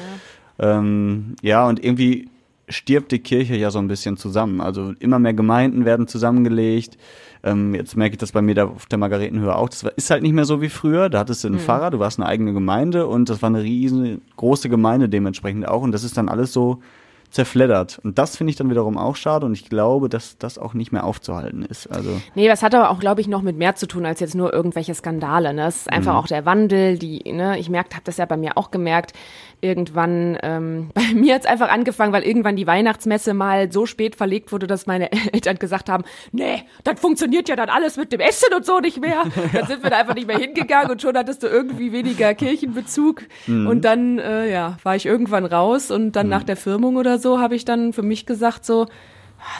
Ja, 0.59 0.79
ähm, 0.79 1.35
ja 1.41 1.67
und 1.67 1.83
irgendwie 1.83 2.29
stirbt 2.69 3.11
die 3.11 3.19
Kirche 3.19 3.55
ja 3.55 3.71
so 3.71 3.79
ein 3.79 3.87
bisschen 3.87 4.17
zusammen. 4.17 4.61
Also 4.61 4.93
immer 4.99 5.19
mehr 5.19 5.33
Gemeinden 5.33 5.85
werden 5.85 6.07
zusammengelegt. 6.07 6.97
Ähm, 7.43 7.75
jetzt 7.75 7.97
merke 7.97 8.13
ich 8.13 8.19
das 8.19 8.31
bei 8.31 8.41
mir 8.41 8.55
da 8.55 8.65
auf 8.65 8.85
der 8.85 8.97
Margaretenhöhe 8.97 9.55
auch. 9.55 9.69
Das 9.69 9.83
ist 9.95 10.09
halt 10.09 10.23
nicht 10.23 10.33
mehr 10.33 10.45
so 10.45 10.61
wie 10.61 10.69
früher. 10.69 11.09
Da 11.09 11.19
hattest 11.19 11.43
du 11.43 11.49
einen 11.49 11.59
Pfarrer, 11.59 11.91
du 11.91 11.99
warst 11.99 12.19
eine 12.19 12.27
eigene 12.27 12.53
Gemeinde 12.53 13.07
und 13.07 13.29
das 13.29 13.41
war 13.41 13.49
eine 13.49 13.63
riesengroße 13.63 14.69
Gemeinde 14.69 15.09
dementsprechend 15.09 15.67
auch. 15.67 15.81
Und 15.81 15.91
das 15.91 16.03
ist 16.03 16.17
dann 16.17 16.29
alles 16.29 16.53
so 16.53 16.79
zerfleddert. 17.33 17.99
Und 18.03 18.19
das 18.19 18.37
finde 18.37 18.51
ich 18.51 18.57
dann 18.57 18.69
wiederum 18.69 18.97
auch 18.97 19.15
schade 19.15 19.47
und 19.47 19.53
ich 19.53 19.67
glaube, 19.67 20.07
dass 20.07 20.37
das 20.37 20.59
auch 20.59 20.75
nicht 20.75 20.91
mehr 20.91 21.03
aufzuhalten 21.03 21.63
ist. 21.63 21.87
Also 21.87 22.21
Nee, 22.35 22.47
das 22.47 22.61
hat 22.61 22.75
aber 22.75 22.91
auch, 22.91 22.99
glaube 22.99 23.21
ich, 23.21 23.27
noch 23.27 23.41
mit 23.41 23.57
mehr 23.57 23.75
zu 23.75 23.87
tun 23.87 24.05
als 24.05 24.19
jetzt 24.19 24.35
nur 24.35 24.53
irgendwelche 24.53 24.93
Skandale. 24.93 25.53
Ne? 25.53 25.65
Es 25.65 25.77
ist 25.77 25.91
einfach 25.91 26.15
auch 26.15 26.27
der 26.27 26.45
Wandel, 26.45 26.99
die, 26.99 27.31
ne, 27.31 27.57
ich 27.57 27.69
merkt, 27.69 27.95
habe 27.95 28.03
das 28.05 28.17
ja 28.17 28.25
bei 28.25 28.37
mir 28.37 28.55
auch 28.57 28.69
gemerkt, 28.69 29.13
irgendwann, 29.61 30.37
ähm, 30.43 30.89
bei 30.93 31.13
mir 31.15 31.33
hat's 31.33 31.47
einfach 31.47 31.69
angefangen, 31.69 32.13
weil 32.13 32.23
irgendwann 32.23 32.55
die 32.55 32.67
Weihnachtsmesse 32.67 33.33
mal 33.33 33.71
so 33.71 33.87
spät 33.87 34.15
verlegt 34.15 34.51
wurde, 34.51 34.67
dass 34.67 34.85
meine 34.85 35.11
Eltern 35.33 35.57
gesagt 35.57 35.89
haben, 35.89 36.03
nee, 36.31 36.63
das 36.83 36.99
funktioniert 36.99 37.49
ja 37.49 37.55
dann 37.55 37.69
alles 37.69 37.97
mit 37.97 38.11
dem 38.11 38.19
Essen 38.19 38.53
und 38.55 38.65
so 38.65 38.79
nicht 38.79 39.01
mehr. 39.01 39.23
Dann 39.53 39.65
sind 39.67 39.83
wir 39.83 39.89
da 39.89 39.97
einfach 39.97 40.15
nicht 40.15 40.27
mehr 40.27 40.37
hingegangen 40.37 40.91
und 40.91 41.01
schon 41.01 41.17
hattest 41.17 41.43
du 41.43 41.47
irgendwie 41.47 41.91
weniger 41.91 42.33
Kirchenbezug. 42.33 43.23
Und 43.47 43.85
dann, 43.85 44.19
äh, 44.19 44.51
ja, 44.51 44.77
war 44.83 44.95
ich 44.95 45.05
irgendwann 45.05 45.45
raus 45.45 45.91
und 45.91 46.13
dann 46.13 46.27
nach 46.27 46.43
der 46.43 46.57
Firmung 46.57 46.97
oder 46.97 47.19
so 47.19 47.22
habe 47.39 47.55
ich 47.55 47.65
dann 47.65 47.93
für 47.93 48.03
mich 48.03 48.25
gesagt 48.25 48.65
so, 48.65 48.87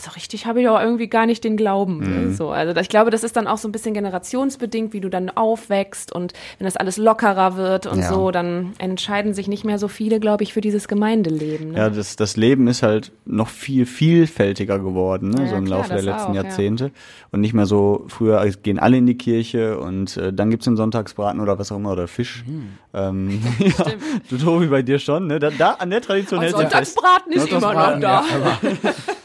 so 0.02 0.12
richtig 0.12 0.46
habe 0.46 0.62
ich 0.62 0.68
auch 0.70 0.80
irgendwie 0.80 1.08
gar 1.08 1.26
nicht 1.26 1.44
den 1.44 1.58
Glauben. 1.58 2.00
ne, 2.00 2.34
So, 2.34 2.50
also 2.52 2.80
ich 2.80 2.90
glaube, 2.90 3.10
das 3.12 3.24
ist 3.24 3.36
dann 3.36 3.48
auch 3.48 3.58
so 3.58 3.68
ein 3.68 3.72
bisschen 3.72 3.94
generationsbedingt, 3.94 4.94
wie 4.94 5.00
du 5.02 5.10
dann 5.10 5.30
aufwächst 5.30 6.12
und 6.12 6.34
wenn 6.58 6.66
das 6.66 6.78
alles 6.78 6.98
lockerer 6.98 7.56
wird 7.58 7.86
und 7.86 8.00
Ja. 8.00 8.10
so, 8.10 8.32
dann 8.32 8.74
entscheiden 8.80 9.34
sich 9.34 9.48
nicht 9.48 9.64
mehr 9.66 9.78
so 9.78 9.88
viele, 9.88 10.20
glaube 10.20 10.44
ich, 10.44 10.54
für 10.54 10.62
dieses 10.62 10.88
Gemeindeleben. 10.88 11.72
Ne? 11.72 11.78
Ja, 11.78 11.90
das, 11.90 12.16
das 12.16 12.38
Leben 12.38 12.68
ist 12.68 12.84
halt 12.84 13.12
noch 13.26 13.50
viel 13.50 13.86
vielfältiger 13.86 14.80
geworden, 14.80 15.30
ne? 15.30 15.44
Ja, 15.44 15.50
so 15.50 15.56
im 15.56 15.66
klar, 15.66 15.80
Laufe 15.80 15.94
der 15.94 16.02
letzten 16.04 16.32
auch, 16.32 16.36
ja. 16.36 16.44
Jahrzehnte. 16.44 16.92
Und 17.32 17.42
nicht 17.42 17.54
mehr 17.54 17.66
so, 17.66 18.06
früher 18.08 18.46
gehen 18.64 18.80
alle 18.80 18.98
in 18.98 19.06
die 19.06 19.18
Kirche 19.18 19.80
und 19.80 20.18
äh, 20.18 20.32
dann 20.34 20.50
gibt's 20.50 20.66
den 20.66 20.78
Sonntagsbraten 20.78 21.40
oder 21.42 21.58
was 21.60 21.72
auch 21.72 21.78
immer 21.78 21.92
oder 21.92 22.08
Fisch. 22.08 22.44
Mhm. 22.48 22.70
Ähm, 22.94 23.42
ja, 23.60 23.86
du 24.30 24.38
Tobi 24.38 24.68
bei 24.68 24.82
dir 24.82 25.00
schon, 25.00 25.28
ne? 25.28 25.40
Da, 25.40 25.50
da 25.50 25.72
an 25.72 25.90
der 25.90 26.02
Tradition 26.02 26.40
Und 26.40 26.46
hält. 26.46 26.56
Sonntagsbraten 26.56 27.32
ist 27.34 27.52
immer 27.52 27.74
noch 27.74 28.00
da. 28.00 28.24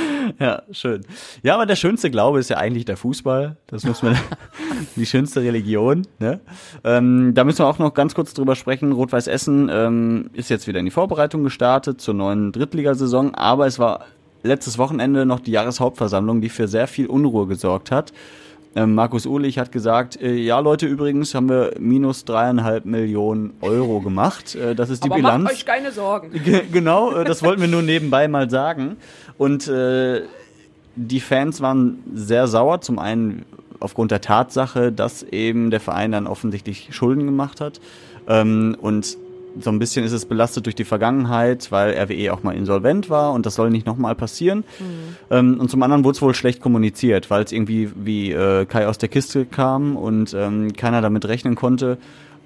ja, 0.38 0.62
schön. 0.70 1.04
Ja, 1.42 1.54
aber 1.54 1.66
der 1.66 1.76
schönste 1.76 2.10
Glaube 2.10 2.38
ist 2.38 2.50
ja 2.50 2.56
eigentlich 2.56 2.84
der 2.84 2.96
Fußball. 2.96 3.56
Das 3.66 3.84
muss 3.84 4.02
man, 4.02 4.16
die 4.96 5.06
schönste 5.06 5.42
Religion. 5.42 6.06
Ne? 6.18 6.40
Ähm, 6.84 7.32
da 7.34 7.44
müssen 7.44 7.60
wir 7.60 7.66
auch 7.66 7.78
noch 7.78 7.94
ganz 7.94 8.14
kurz 8.14 8.34
drüber 8.34 8.56
sprechen. 8.56 8.92
Rot-Weiß 8.92 9.26
Essen 9.26 9.70
ähm, 9.72 10.30
ist 10.32 10.50
jetzt 10.50 10.66
wieder 10.66 10.78
in 10.78 10.84
die 10.84 10.90
Vorbereitung 10.90 11.44
gestartet 11.44 12.00
zur 12.00 12.14
neuen 12.14 12.52
Drittligasaison, 12.52 13.34
aber 13.34 13.66
es 13.66 13.78
war 13.78 14.06
letztes 14.42 14.78
Wochenende 14.78 15.26
noch 15.26 15.40
die 15.40 15.50
Jahreshauptversammlung, 15.50 16.40
die 16.40 16.48
für 16.48 16.68
sehr 16.68 16.86
viel 16.86 17.06
Unruhe 17.06 17.46
gesorgt 17.46 17.90
hat. 17.90 18.12
Ähm, 18.76 18.94
Markus 18.94 19.24
Uhlich 19.26 19.58
hat 19.58 19.72
gesagt, 19.72 20.20
äh, 20.20 20.34
ja 20.34 20.60
Leute, 20.60 20.86
übrigens 20.86 21.34
haben 21.34 21.48
wir 21.48 21.72
minus 21.80 22.24
dreieinhalb 22.26 22.84
Millionen 22.84 23.54
Euro 23.62 24.00
gemacht. 24.00 24.54
Äh, 24.54 24.74
das 24.74 24.90
ist 24.90 25.02
die 25.02 25.08
Aber 25.08 25.16
Bilanz. 25.16 25.44
macht 25.44 25.54
euch 25.54 25.64
keine 25.66 25.90
Sorgen. 25.92 26.30
Ge- 26.44 26.62
Genau, 26.70 27.12
äh, 27.14 27.24
das 27.24 27.42
wollten 27.42 27.62
wir 27.62 27.68
nur 27.68 27.80
nebenbei 27.82 28.28
mal 28.28 28.50
sagen. 28.50 28.96
Und 29.38 29.66
äh, 29.66 30.22
die 30.94 31.20
Fans 31.20 31.60
waren 31.62 31.98
sehr 32.14 32.46
sauer. 32.48 32.82
Zum 32.82 32.98
einen 32.98 33.46
aufgrund 33.80 34.10
der 34.10 34.20
Tatsache, 34.20 34.92
dass 34.92 35.22
eben 35.22 35.70
der 35.70 35.80
Verein 35.80 36.12
dann 36.12 36.26
offensichtlich 36.26 36.88
Schulden 36.92 37.24
gemacht 37.24 37.60
hat. 37.62 37.80
Ähm, 38.28 38.76
und 38.80 39.16
so 39.60 39.70
ein 39.70 39.78
bisschen 39.78 40.04
ist 40.04 40.12
es 40.12 40.24
belastet 40.24 40.66
durch 40.66 40.74
die 40.74 40.84
Vergangenheit, 40.84 41.70
weil 41.72 41.96
RWE 41.96 42.32
auch 42.32 42.42
mal 42.42 42.54
insolvent 42.54 43.10
war 43.10 43.32
und 43.32 43.46
das 43.46 43.54
soll 43.54 43.70
nicht 43.70 43.86
nochmal 43.86 44.14
passieren. 44.14 44.64
Ähm, 45.30 45.58
und 45.60 45.70
zum 45.70 45.82
anderen 45.82 46.04
wurde 46.04 46.16
es 46.16 46.22
wohl 46.22 46.34
schlecht 46.34 46.60
kommuniziert, 46.60 47.30
weil 47.30 47.44
es 47.44 47.52
irgendwie 47.52 47.90
wie 47.94 48.32
äh, 48.32 48.66
Kai 48.66 48.86
aus 48.86 48.98
der 48.98 49.08
Kiste 49.08 49.44
kam 49.44 49.96
und 49.96 50.34
ähm, 50.34 50.72
keiner 50.72 51.00
damit 51.00 51.26
rechnen 51.26 51.54
konnte. 51.54 51.98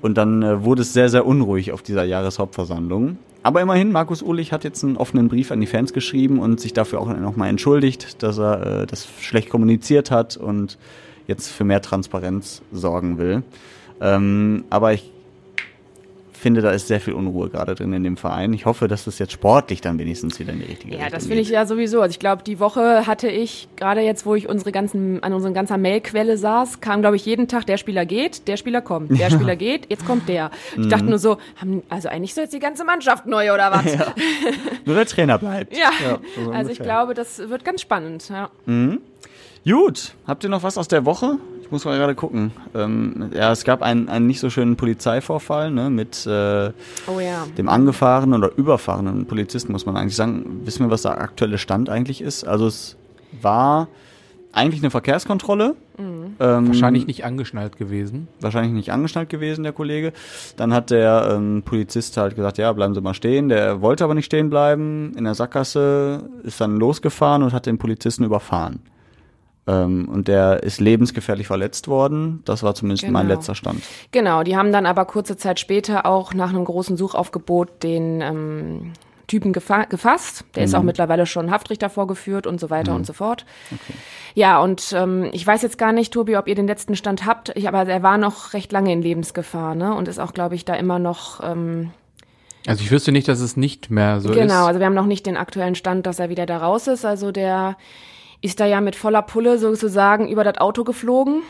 Und 0.03 0.16
dann 0.16 0.42
äh, 0.42 0.64
wurde 0.64 0.83
es 0.83 0.92
sehr, 0.92 1.09
sehr 1.09 1.27
unruhig 1.27 1.73
auf 1.73 1.83
dieser 1.83 2.05
Jahreshauptversammlung. 2.05 3.18
Aber 3.42 3.61
immerhin, 3.62 3.90
Markus 3.90 4.23
Uhlich 4.23 4.53
hat 4.53 4.64
jetzt 4.64 4.85
einen 4.85 4.96
offenen 4.96 5.29
Brief 5.29 5.51
an 5.51 5.61
die 5.61 5.66
Fans 5.66 5.92
geschrieben 5.92 6.38
und 6.38 6.61
sich 6.61 6.73
dafür 6.73 7.01
auch 7.01 7.09
nochmal 7.09 7.49
entschuldigt, 7.49 8.23
dass 8.23 8.38
er 8.38 8.83
äh, 8.83 8.87
das 8.87 9.09
schlecht 9.20 9.49
kommuniziert 9.49 10.11
hat 10.11 10.37
und 10.37 10.79
jetzt 11.27 11.49
für 11.49 11.64
mehr 11.64 11.81
Transparenz 11.81 12.62
sorgen 12.73 13.18
will. 13.18 13.42
Ähm, 14.01 14.64
aber 14.68 14.92
ich 14.92 15.11
finde, 16.40 16.61
da 16.62 16.70
ist 16.70 16.88
sehr 16.88 17.00
viel 17.00 17.14
Unruhe 17.14 17.48
gerade 17.50 17.74
drin 17.74 17.92
in 17.92 18.03
dem 18.03 18.16
Verein. 18.16 18.53
Ich 18.53 18.66
hoffe, 18.66 18.88
dass 18.88 19.05
das 19.05 19.18
jetzt 19.18 19.33
sportlich 19.33 19.81
dann 19.81 19.98
wenigstens 19.98 20.38
wieder 20.40 20.53
in 20.53 20.61
die 20.61 20.66
richtige 20.66 20.92
Ja, 20.94 21.05
Richtung 21.05 21.12
das 21.18 21.26
finde 21.26 21.40
ich 21.42 21.48
geht. 21.48 21.55
ja 21.55 21.66
sowieso. 21.66 22.00
Also 22.00 22.11
ich 22.12 22.18
glaube, 22.18 22.42
die 22.42 22.59
Woche 22.61 23.07
hatte 23.07 23.29
ich, 23.29 23.68
gerade 23.76 24.00
jetzt, 24.00 24.26
wo 24.26 24.35
ich 24.35 24.48
unsere 24.48 24.72
ganzen, 24.72 25.22
an 25.22 25.33
unserer 25.33 25.53
ganzen 25.53 25.81
Mailquelle 25.81 26.37
saß, 26.37 26.81
kam, 26.81 27.00
glaube 27.03 27.16
ich, 27.16 27.24
jeden 27.26 27.46
Tag, 27.48 27.66
der 27.66 27.76
Spieler 27.76 28.07
geht, 28.07 28.48
der 28.48 28.57
Spieler 28.57 28.81
kommt, 28.81 29.18
der 29.18 29.31
Spieler 29.31 29.57
geht, 29.57 29.87
jetzt 29.90 30.07
kommt 30.07 30.29
der. 30.29 30.50
Ich 30.76 30.88
dachte 30.88 31.05
Mhm. 31.05 31.11
nur 31.11 31.18
so, 31.18 31.38
haben, 31.61 31.83
also 31.88 32.09
eigentlich 32.09 32.35
so 32.35 32.40
jetzt 32.40 32.53
die 32.55 32.59
ganze 32.59 32.85
Mannschaft 32.85 33.26
neu 33.26 33.53
oder 33.53 33.70
was? 33.70 33.85
Ja, 33.94 34.14
Nur 34.85 34.94
der 34.96 35.07
Trainer 35.07 35.38
bleibt. 35.38 35.76
ja. 35.76 35.90
so 36.44 36.50
also 36.50 36.70
ich 36.70 36.79
glaube, 36.81 37.14
das 37.14 37.38
wird 37.48 37.64
ganz 37.64 37.81
spannend. 37.83 38.29
Ja. 38.31 38.50
Gut, 39.68 40.14
habt 40.26 40.42
ihr 40.44 40.50
noch 40.50 40.62
was 40.62 40.79
aus 40.79 40.88
der 40.88 41.05
Woche? 41.05 41.37
Ich 41.71 41.73
muss 41.73 41.85
mal 41.85 41.97
gerade 41.97 42.17
gucken. 42.17 42.51
Ähm, 42.75 43.31
ja, 43.33 43.53
es 43.53 43.63
gab 43.63 43.81
einen, 43.81 44.09
einen 44.09 44.27
nicht 44.27 44.41
so 44.41 44.51
schönen 44.51 44.75
Polizeivorfall 44.75 45.71
ne, 45.71 45.89
mit 45.89 46.27
äh, 46.27 46.73
Oh 47.07 47.21
ja. 47.21 47.47
dem 47.57 47.69
angefahrenen 47.69 48.43
oder 48.43 48.51
überfahrenen 48.57 49.27
Polizisten, 49.27 49.71
muss 49.71 49.87
man 49.87 49.97
eigentlich 49.97 50.17
sagen. 50.17 50.63
Wissen 50.65 50.85
wir, 50.85 50.91
was 50.91 51.03
der 51.03 51.21
aktuelle 51.21 51.59
Stand 51.59 51.89
eigentlich 51.89 52.23
ist? 52.23 52.43
Also 52.45 52.67
es 52.67 52.97
war 53.41 53.87
eigentlich 54.53 54.83
eine 54.83 54.91
Verkehrskontrolle 54.91 55.77
Ähm, 55.97 56.67
Wahrscheinlich 56.67 57.07
nicht 57.07 57.25
angeschnallt 57.25 57.77
gewesen. 57.77 58.27
wahrscheinlich 58.41 58.73
nicht 58.73 58.91
angeschnallt 58.91 59.29
gewesen, 59.29 59.63
der 59.63 59.73
Kollege. 59.73 60.13
Dann 60.57 60.75
hat 60.75 60.91
der 60.91 61.35
ähm, 61.37 61.63
Polizist 61.65 62.17
halt 62.17 62.35
gesagt, 62.35 62.59
ja, 62.59 62.73
bleiben 62.73 62.95
Sie 62.95 63.01
mal 63.01 63.15
stehen. 63.15 63.49
Der 63.49 63.81
wollte 63.81 64.03
aber 64.03 64.15
nicht 64.15 64.25
stehen 64.27 64.51
bleiben. 64.51 65.13
In 65.17 65.23
der 65.23 65.35
Sackgasse 65.37 66.25
ist 66.43 66.61
dann 66.61 66.79
losgefahren 66.81 67.45
und 67.45 67.53
hat 67.53 67.67
den 67.67 67.79
Polizisten 67.79 68.25
überfahren. 68.25 68.81
Ähm, 69.66 70.09
und 70.09 70.27
der 70.29 70.62
ist 70.62 70.81
lebensgefährlich 70.81 71.46
verletzt 71.46 71.87
worden. 71.88 72.42
Das 72.44 72.62
war 72.62 72.75
zumindest 72.75 73.09
mein 73.09 73.27
Genau. 73.27 73.35
letzter 73.35 73.55
Stand. 73.55 73.83
Genau, 74.11 74.42
die 74.42 74.57
haben 74.57 74.73
dann 74.73 74.87
aber 74.87 75.05
kurze 75.05 75.37
Zeit 75.37 75.61
später 75.61 76.07
auch 76.07 76.33
nach 76.35 76.49
einem 76.51 76.64
großen 76.64 76.96
Suchaufgebot 76.96 77.83
den 77.83 78.20
ähm, 78.23 78.92
Typen 79.27 79.53
gefa 79.53 79.85
gefasst. 79.85 80.44
Der 80.57 80.64
ist 80.64 80.75
auch 80.75 80.83
mittlerweile 80.83 81.25
schon 81.25 81.53
Haftrichter 81.53 81.88
vorgeführt 81.88 82.49
und 82.49 82.59
so 82.59 82.68
weiter 82.68 82.96
und 82.96 83.07
so 83.07 83.12
fort. 83.12 83.46
Ja, 84.35 84.61
und 84.61 84.92
ähm, 84.96 85.29
ich 85.33 85.46
weiß 85.46 85.62
jetzt 85.62 85.79
gar 85.79 85.92
nicht, 85.92 86.12
Tobi, 86.12 86.37
ob 86.37 86.49
ihr 86.49 86.57
den 86.57 86.66
letzten 86.66 86.96
Stand 86.96 87.27
habt, 87.27 87.51
ich, 87.55 87.68
aber 87.68 87.87
er 87.87 88.03
war 88.03 88.18
noch 88.18 88.55
recht 88.55 88.73
lange 88.73 88.92
in 88.92 89.03
Lebensgefahr, 89.03 89.77
ne? 89.77 89.94
Und 89.94 90.09
ist 90.09 90.18
auch, 90.18 90.33
glaube 90.33 90.57
ich, 90.57 90.64
da 90.64 90.75
immer 90.75 90.99
noch. 90.99 91.40
Ähm, 91.44 91.90
Also 92.66 92.83
ich 92.83 92.90
wüsste 92.90 93.12
nicht, 93.12 93.29
dass 93.29 93.38
es 93.40 93.57
nicht 93.57 93.88
mehr 93.90 94.20
so 94.20 94.31
genau, 94.31 94.62
ist. 94.62 94.68
also 94.68 94.81
wir 94.81 94.87
haben 94.87 94.94
noch 94.94 95.07
nicht 95.07 95.27
den 95.27 95.37
aktuellen 95.37 95.77
Stand, 95.77 96.07
dass 96.07 96.18
er 96.18 96.29
wieder 96.29 96.46
da 96.46 96.59
raus 96.59 96.88
ist. 96.88 97.05
Also 97.05 97.31
der 97.31 97.77
ist 98.42 98.59
da 98.59 98.66
ja 98.66 98.81
mit 98.81 98.96
voller 98.96 99.22
Pulle 99.22 99.59
sozusagen 99.59 100.29
über 100.29 100.44
das 100.44 100.59
Auto 100.59 100.83
geflogen. 100.85 101.42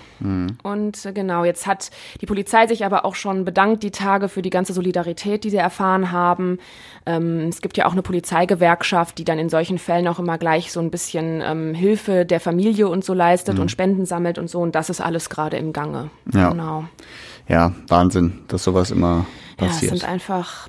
Und 0.62 1.06
äh, 1.06 1.12
genau, 1.12 1.44
jetzt 1.44 1.66
hat 1.66 1.90
die 2.20 2.26
Polizei 2.26 2.66
sich 2.66 2.84
aber 2.84 3.04
auch 3.04 3.14
schon 3.14 3.44
bedankt 3.44 3.82
die 3.82 3.90
Tage 3.92 4.28
für 4.28 4.42
die 4.42 4.50
ganze 4.50 4.72
Solidarität, 4.72 5.44
die 5.44 5.50
sie 5.50 5.56
erfahren 5.56 6.10
haben. 6.10 6.58
Ähm, 7.06 7.46
es 7.48 7.60
gibt 7.62 7.76
ja 7.76 7.86
auch 7.86 7.92
eine 7.92 8.02
Polizeigewerkschaft, 8.02 9.18
die 9.18 9.24
dann 9.24 9.38
in 9.38 9.48
solchen 9.48 9.78
Fällen 9.78 10.08
auch 10.08 10.18
immer 10.18 10.36
gleich 10.36 10.72
so 10.72 10.80
ein 10.80 10.90
bisschen 10.90 11.42
ähm, 11.44 11.74
Hilfe 11.74 12.26
der 12.26 12.40
Familie 12.40 12.88
und 12.88 13.04
so 13.04 13.14
leistet 13.14 13.58
und 13.60 13.70
Spenden 13.70 14.04
sammelt 14.04 14.36
und 14.38 14.50
so. 14.50 14.60
Und 14.60 14.74
das 14.74 14.90
ist 14.90 15.00
alles 15.00 15.30
gerade 15.30 15.56
im 15.56 15.72
Gange. 15.72 16.10
Ja. 16.34 16.50
Genau. 16.50 16.84
Ja, 17.48 17.72
Wahnsinn, 17.88 18.40
dass 18.48 18.64
sowas 18.64 18.90
immer 18.90 19.26
Ja, 19.58 19.66
es 19.66 19.72
passiert. 19.74 19.98
sind 19.98 20.08
einfach 20.08 20.68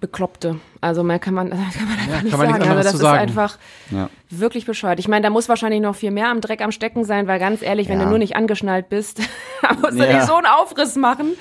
Bekloppte. 0.00 0.56
Also 0.80 1.02
mehr 1.02 1.18
kann 1.18 1.34
man, 1.34 1.50
kann 1.50 1.58
man 1.60 1.98
einfach 1.98 2.22
nicht 2.22 2.30
kann 2.30 2.40
man 2.40 2.48
sagen. 2.50 2.62
Also 2.70 2.82
das 2.82 2.94
ist 2.94 3.00
sagen. 3.00 3.18
einfach 3.18 3.58
ja. 3.90 4.08
wirklich 4.30 4.64
bescheuert. 4.64 4.98
Ich 4.98 5.08
meine, 5.08 5.22
da 5.24 5.30
muss 5.30 5.48
wahrscheinlich 5.48 5.80
noch 5.80 5.94
viel 5.94 6.10
mehr 6.10 6.30
am 6.30 6.40
Dreck 6.40 6.62
am 6.62 6.72
Stecken 6.72 7.04
sein, 7.04 7.26
weil 7.26 7.38
ganz 7.38 7.60
ehrlich, 7.62 7.88
wenn 7.88 7.98
Ja. 7.98 8.04
du 8.04 8.10
nur 8.10 8.18
nicht 8.18 8.34
angeschnallt 8.36 8.88
bist, 8.88 9.20
musst 9.82 9.98
du 9.98 10.04
Ja. 10.04 10.14
nicht 10.14 10.26
so 10.26 10.34
einen 10.36 10.46
Aufriss 10.46 10.96
machen. 10.96 11.32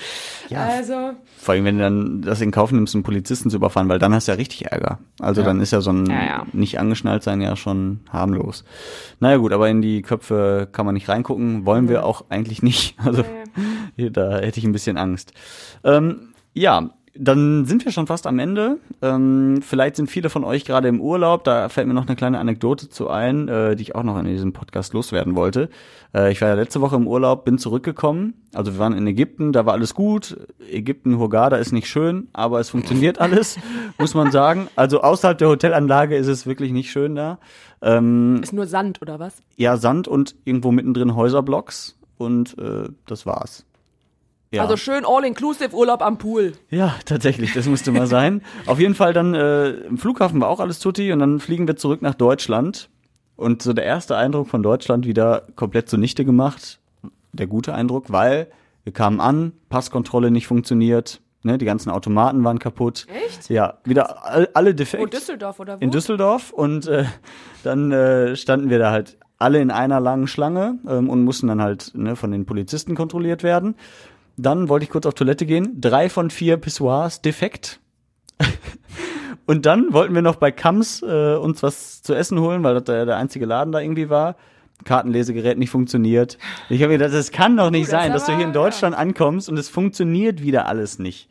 Ja. 0.49 0.65
Also, 0.65 1.11
Vor 1.37 1.53
allem, 1.53 1.63
wenn 1.63 1.77
du 1.77 1.83
dann 1.83 2.21
das 2.21 2.41
in 2.41 2.51
Kauf 2.51 2.71
nimmst, 2.71 2.95
einen 2.95 3.03
Polizisten 3.03 3.49
zu 3.49 3.57
überfahren, 3.57 3.87
weil 3.87 3.99
dann 3.99 4.13
hast 4.13 4.27
du 4.27 4.31
ja 4.33 4.35
richtig 4.37 4.65
Ärger. 4.71 4.99
Also 5.19 5.43
dann 5.43 5.61
ist 5.61 5.71
ja 5.71 5.79
so 5.79 5.91
ein 5.91 6.05
Ja, 6.07 6.25
ja. 6.25 6.45
nicht 6.51 6.79
angeschnallt 6.79 7.23
sein 7.23 7.39
ja 7.39 7.55
schon 7.55 8.01
harmlos. 8.11 8.65
Naja 9.19 9.37
gut, 9.37 9.53
aber 9.53 9.69
in 9.69 9.81
die 9.81 10.01
Köpfe 10.01 10.67
kann 10.71 10.85
man 10.85 10.95
nicht 10.95 11.07
reingucken, 11.07 11.65
wollen 11.65 11.87
wir 11.87 12.03
auch 12.05 12.25
eigentlich 12.29 12.61
nicht. 12.63 12.95
Also 13.05 13.23
da 13.95 14.39
hätte 14.39 14.59
ich 14.59 14.65
ein 14.65 14.71
bisschen 14.71 14.97
Angst. 14.97 15.33
Ähm, 15.83 16.33
ja, 16.53 16.89
dann 17.15 17.65
sind 17.65 17.85
wir 17.85 17.91
schon 17.91 18.07
fast 18.07 18.27
am 18.27 18.39
Ende. 18.39 18.77
Ähm, 19.01 19.61
vielleicht 19.61 19.95
sind 19.95 20.09
viele 20.09 20.29
von 20.29 20.43
euch 20.43 20.65
gerade 20.65 20.87
im 20.87 21.01
Urlaub. 21.01 21.43
Da 21.43 21.69
fällt 21.69 21.87
mir 21.87 21.93
noch 21.93 22.07
eine 22.07 22.15
kleine 22.15 22.39
Anekdote 22.39 22.89
zu 22.89 23.09
ein, 23.09 23.47
äh, 23.47 23.75
die 23.75 23.83
ich 23.83 23.95
auch 23.95 24.03
noch 24.03 24.17
in 24.17 24.25
diesem 24.25 24.53
Podcast 24.53 24.93
loswerden 24.93 25.35
wollte. 25.35 25.69
Äh, 26.13 26.31
ich 26.31 26.41
war 26.41 26.49
ja 26.49 26.53
letzte 26.55 26.81
Woche 26.81 26.95
im 26.95 27.07
Urlaub, 27.07 27.45
bin 27.45 27.57
zurückgekommen. 27.57 28.33
Also 28.53 28.73
wir 28.73 28.79
waren 28.79 28.93
in 28.93 29.05
Ägypten, 29.07 29.51
da 29.51 29.65
war 29.65 29.73
alles 29.73 29.93
gut. 29.93 30.37
Ägypten, 30.71 31.17
Hurghada 31.17 31.57
ist 31.57 31.71
nicht 31.71 31.87
schön, 31.87 32.27
aber 32.33 32.59
es 32.59 32.69
funktioniert 32.69 33.19
alles, 33.21 33.57
muss 33.97 34.13
man 34.13 34.31
sagen. 34.31 34.67
Also 34.75 35.01
außerhalb 35.01 35.37
der 35.37 35.49
Hotelanlage 35.49 36.15
ist 36.15 36.27
es 36.27 36.45
wirklich 36.45 36.71
nicht 36.71 36.91
schön 36.91 37.15
da. 37.15 37.39
Ähm, 37.81 38.41
ist 38.43 38.53
nur 38.53 38.67
Sand 38.67 39.01
oder 39.01 39.19
was? 39.19 39.41
ja, 39.55 39.77
Sand 39.77 40.07
und 40.07 40.35
irgendwo 40.45 40.71
mittendrin 40.71 41.15
Häuserblocks 41.15 41.97
und 42.17 42.57
äh, 42.57 42.89
das 43.05 43.25
war's. 43.25 43.65
Ja. 44.51 44.63
Also 44.63 44.77
schön 44.77 45.05
all-inclusive 45.05 45.75
Urlaub 45.75 46.01
am 46.01 46.17
Pool. 46.17 46.53
Ja, 46.69 46.95
tatsächlich, 47.05 47.53
das 47.53 47.67
musste 47.67 47.91
mal 47.91 48.07
sein. 48.07 48.41
Auf 48.65 48.79
jeden 48.79 48.95
Fall 48.95 49.13
dann 49.13 49.35
äh, 49.35 49.69
im 49.69 49.97
Flughafen 49.97 50.41
war 50.41 50.49
auch 50.49 50.59
alles 50.59 50.79
tutti 50.79 51.11
und 51.11 51.19
dann 51.19 51.39
fliegen 51.39 51.67
wir 51.67 51.75
zurück 51.75 52.01
nach 52.01 52.15
Deutschland 52.15 52.89
und 53.35 53.61
so 53.61 53.73
der 53.73 53.85
erste 53.85 54.17
Eindruck 54.17 54.47
von 54.47 54.63
Deutschland 54.63 55.05
wieder 55.05 55.47
komplett 55.55 55.87
zunichte 55.87 56.25
gemacht. 56.25 56.79
Der 57.31 57.45
gute 57.45 57.75
Eindruck, 57.75 58.11
weil 58.11 58.47
wir 58.83 58.93
kamen 58.93 59.19
an, 59.19 59.53
Passkontrolle 59.69 60.31
nicht 60.31 60.47
funktioniert, 60.47 61.21
ne, 61.43 61.59
die 61.59 61.65
ganzen 61.65 61.91
Automaten 61.91 62.43
waren 62.43 62.57
kaputt. 62.57 63.05
Echt? 63.25 63.49
Ja, 63.49 63.77
wieder 63.83 64.25
all, 64.25 64.49
alle 64.55 64.73
defekt. 64.73 65.03
Wo, 65.03 65.05
Düsseldorf 65.05 65.59
oder 65.59 65.79
wo? 65.79 65.83
In 65.83 65.91
Düsseldorf 65.91 66.51
und 66.51 66.87
äh, 66.87 67.05
dann 67.63 67.91
äh, 67.91 68.35
standen 68.35 68.71
wir 68.71 68.79
da 68.79 68.91
halt 68.91 69.17
alle 69.37 69.61
in 69.61 69.71
einer 69.71 69.99
langen 69.99 70.27
Schlange 70.27 70.79
ähm, 70.87 71.09
und 71.09 71.23
mussten 71.23 71.47
dann 71.47 71.61
halt 71.61 71.91
ne, 71.95 72.15
von 72.15 72.31
den 72.31 72.45
Polizisten 72.45 72.95
kontrolliert 72.95 73.43
werden. 73.43 73.75
Dann 74.41 74.69
wollte 74.69 74.85
ich 74.85 74.89
kurz 74.89 75.05
auf 75.05 75.13
Toilette 75.15 75.45
gehen. 75.45 75.81
Drei 75.81 76.09
von 76.09 76.29
vier 76.29 76.57
Pissoirs 76.57 77.21
defekt. 77.21 77.79
und 79.45 79.65
dann 79.65 79.91
wollten 79.91 80.15
wir 80.15 80.21
noch 80.21 80.37
bei 80.37 80.51
Kams 80.51 81.01
äh, 81.01 81.35
uns 81.35 81.61
was 81.61 82.01
zu 82.01 82.13
essen 82.13 82.39
holen, 82.39 82.63
weil 82.63 82.73
das 82.73 82.85
der, 82.85 83.05
der 83.05 83.17
einzige 83.17 83.45
Laden 83.45 83.73
da 83.73 83.79
irgendwie 83.79 84.09
war. 84.09 84.37
Kartenlesegerät 84.85 85.57
nicht 85.57 85.71
funktioniert. 85.71 86.37
Ich 86.69 86.81
habe 86.81 86.93
mir 86.93 86.99
gedacht, 86.99 87.13
das 87.13 87.31
kann 87.31 87.57
doch 87.57 87.69
nicht 87.69 87.91
das 87.91 87.91
sein, 87.91 88.13
dass 88.13 88.25
du 88.27 88.35
hier 88.35 88.45
in 88.45 88.53
Deutschland 88.53 88.95
ankommst 88.95 89.49
und 89.49 89.57
es 89.57 89.67
funktioniert 89.67 90.41
wieder 90.41 90.67
alles 90.67 90.99
nicht. 90.99 91.27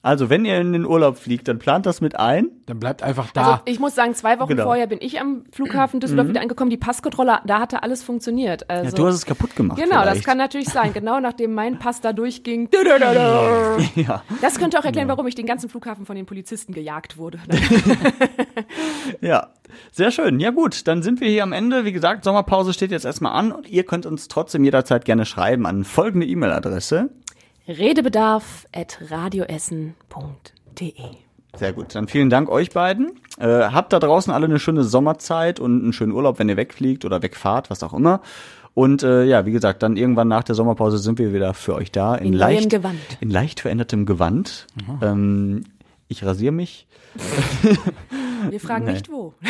Also, 0.00 0.30
wenn 0.30 0.44
ihr 0.44 0.60
in 0.60 0.72
den 0.72 0.86
Urlaub 0.86 1.18
fliegt, 1.18 1.48
dann 1.48 1.58
plant 1.58 1.84
das 1.84 2.00
mit 2.00 2.18
ein. 2.18 2.48
Dann 2.66 2.78
bleibt 2.78 3.02
einfach 3.02 3.30
da. 3.32 3.40
Also 3.42 3.60
ich 3.64 3.80
muss 3.80 3.94
sagen, 3.96 4.14
zwei 4.14 4.38
Wochen 4.38 4.48
Genau. 4.50 4.64
vorher 4.64 4.86
bin 4.86 4.98
ich 5.02 5.20
am 5.20 5.42
Flughafen 5.50 5.98
Düsseldorf 6.00 6.28
wieder 6.28 6.40
angekommen. 6.40 6.70
Die 6.70 6.76
Passkontrolle, 6.76 7.40
da 7.46 7.58
hatte 7.60 7.82
alles 7.82 8.02
funktioniert. 8.04 8.70
Also, 8.70 8.90
Ja, 8.90 8.96
du 8.96 9.06
hast 9.06 9.14
es 9.16 9.26
kaputt 9.26 9.56
gemacht. 9.56 9.78
Genau, 9.82 9.96
das 9.96 10.10
vielleicht. 10.10 10.26
kann 10.26 10.38
natürlich 10.38 10.68
sein. 10.68 10.92
Genau 10.92 11.18
nachdem 11.20 11.52
mein 11.54 11.78
Pass 11.78 12.00
da 12.00 12.12
durchging. 12.12 12.68
Das 12.78 13.94
Ja, 13.96 14.22
könnte 14.58 14.78
auch 14.78 14.84
erklären, 14.84 15.08
warum 15.08 15.26
ich 15.26 15.34
den 15.34 15.46
ganzen 15.46 15.68
Flughafen 15.68 16.06
von 16.06 16.14
den 16.16 16.26
Polizisten 16.26 16.72
gejagt 16.72 17.16
wurde. 17.18 17.38
ja. 19.20 19.48
Sehr 19.92 20.10
schön. 20.10 20.40
Ja 20.40 20.50
gut, 20.50 20.86
dann 20.86 21.02
sind 21.02 21.20
wir 21.20 21.28
hier 21.28 21.42
am 21.42 21.52
Ende. 21.52 21.84
Wie 21.84 21.92
gesagt, 21.92 22.24
Sommerpause 22.24 22.72
steht 22.72 22.90
jetzt 22.90 23.04
erstmal 23.04 23.32
an 23.32 23.52
und 23.52 23.68
ihr 23.68 23.84
könnt 23.84 24.06
uns 24.06 24.28
trotzdem 24.28 24.64
jederzeit 24.64 25.04
gerne 25.04 25.26
schreiben 25.26 25.66
an 25.66 25.84
folgende 25.84 26.26
E-Mail-Adresse. 26.26 27.10
Redebedarf 27.68 28.66
at 28.74 28.98
radioessen.de 29.10 30.92
Sehr 31.54 31.72
gut. 31.74 31.94
Dann 31.94 32.08
vielen 32.08 32.30
Dank 32.30 32.48
euch 32.48 32.70
beiden. 32.70 33.12
Äh, 33.38 33.46
habt 33.46 33.92
da 33.92 33.98
draußen 33.98 34.32
alle 34.32 34.46
eine 34.46 34.58
schöne 34.58 34.84
Sommerzeit 34.84 35.60
und 35.60 35.82
einen 35.82 35.92
schönen 35.92 36.12
Urlaub, 36.12 36.38
wenn 36.38 36.48
ihr 36.48 36.56
wegfliegt 36.56 37.04
oder 37.04 37.22
wegfahrt, 37.22 37.68
was 37.70 37.82
auch 37.82 37.92
immer. 37.92 38.22
Und 38.74 39.02
äh, 39.02 39.24
ja, 39.24 39.44
wie 39.44 39.52
gesagt, 39.52 39.82
dann 39.82 39.96
irgendwann 39.96 40.28
nach 40.28 40.44
der 40.44 40.54
Sommerpause 40.54 40.98
sind 40.98 41.18
wir 41.18 41.34
wieder 41.34 41.52
für 41.52 41.74
euch 41.74 41.92
da 41.92 42.14
in, 42.14 42.26
In 42.26 42.38
neuem 42.38 42.40
leicht 42.40 42.70
Gewand. 42.70 42.98
in 43.20 43.30
leicht 43.30 43.60
verändertem 43.60 44.06
Gewand. 44.06 44.66
Ähm, 45.02 45.64
ich 46.08 46.24
rasiere 46.24 46.52
mich. 46.52 46.86
Wir 48.50 48.60
fragen 48.60 48.84
Nee. 48.86 48.92
nicht 48.92 49.10
wo. 49.10 49.34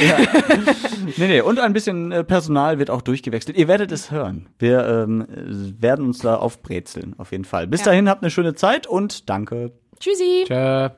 Nee, 1.17 1.27
nee, 1.29 1.41
und 1.41 1.59
ein 1.59 1.73
bisschen 1.73 2.13
äh, 2.13 2.25
Personal 2.25 2.79
wird 2.79 2.91
auch 2.91 3.03
durchgewechselt. 3.03 3.57
Ihr 3.57 3.69
werdet 3.69 3.93
es 3.93 4.11
hören. 4.11 4.49
Wir 4.59 4.87
ähm, 4.87 5.23
äh, 5.23 5.83
werden 5.83 6.05
uns 6.05 6.19
da 6.19 6.37
aufbrezeln, 6.37 7.15
auf 7.19 7.33
jeden 7.33 7.45
Fall. 7.45 7.67
Bis 7.67 7.81
Ja. 7.81 7.87
dahin 7.87 8.09
habt 8.09 8.23
eine 8.23 8.31
schöne 8.31 8.55
Zeit 8.55 8.87
und 8.87 9.29
danke. 9.31 9.73
Tschüssi. 10.01 10.45
Tschö. 10.47 10.91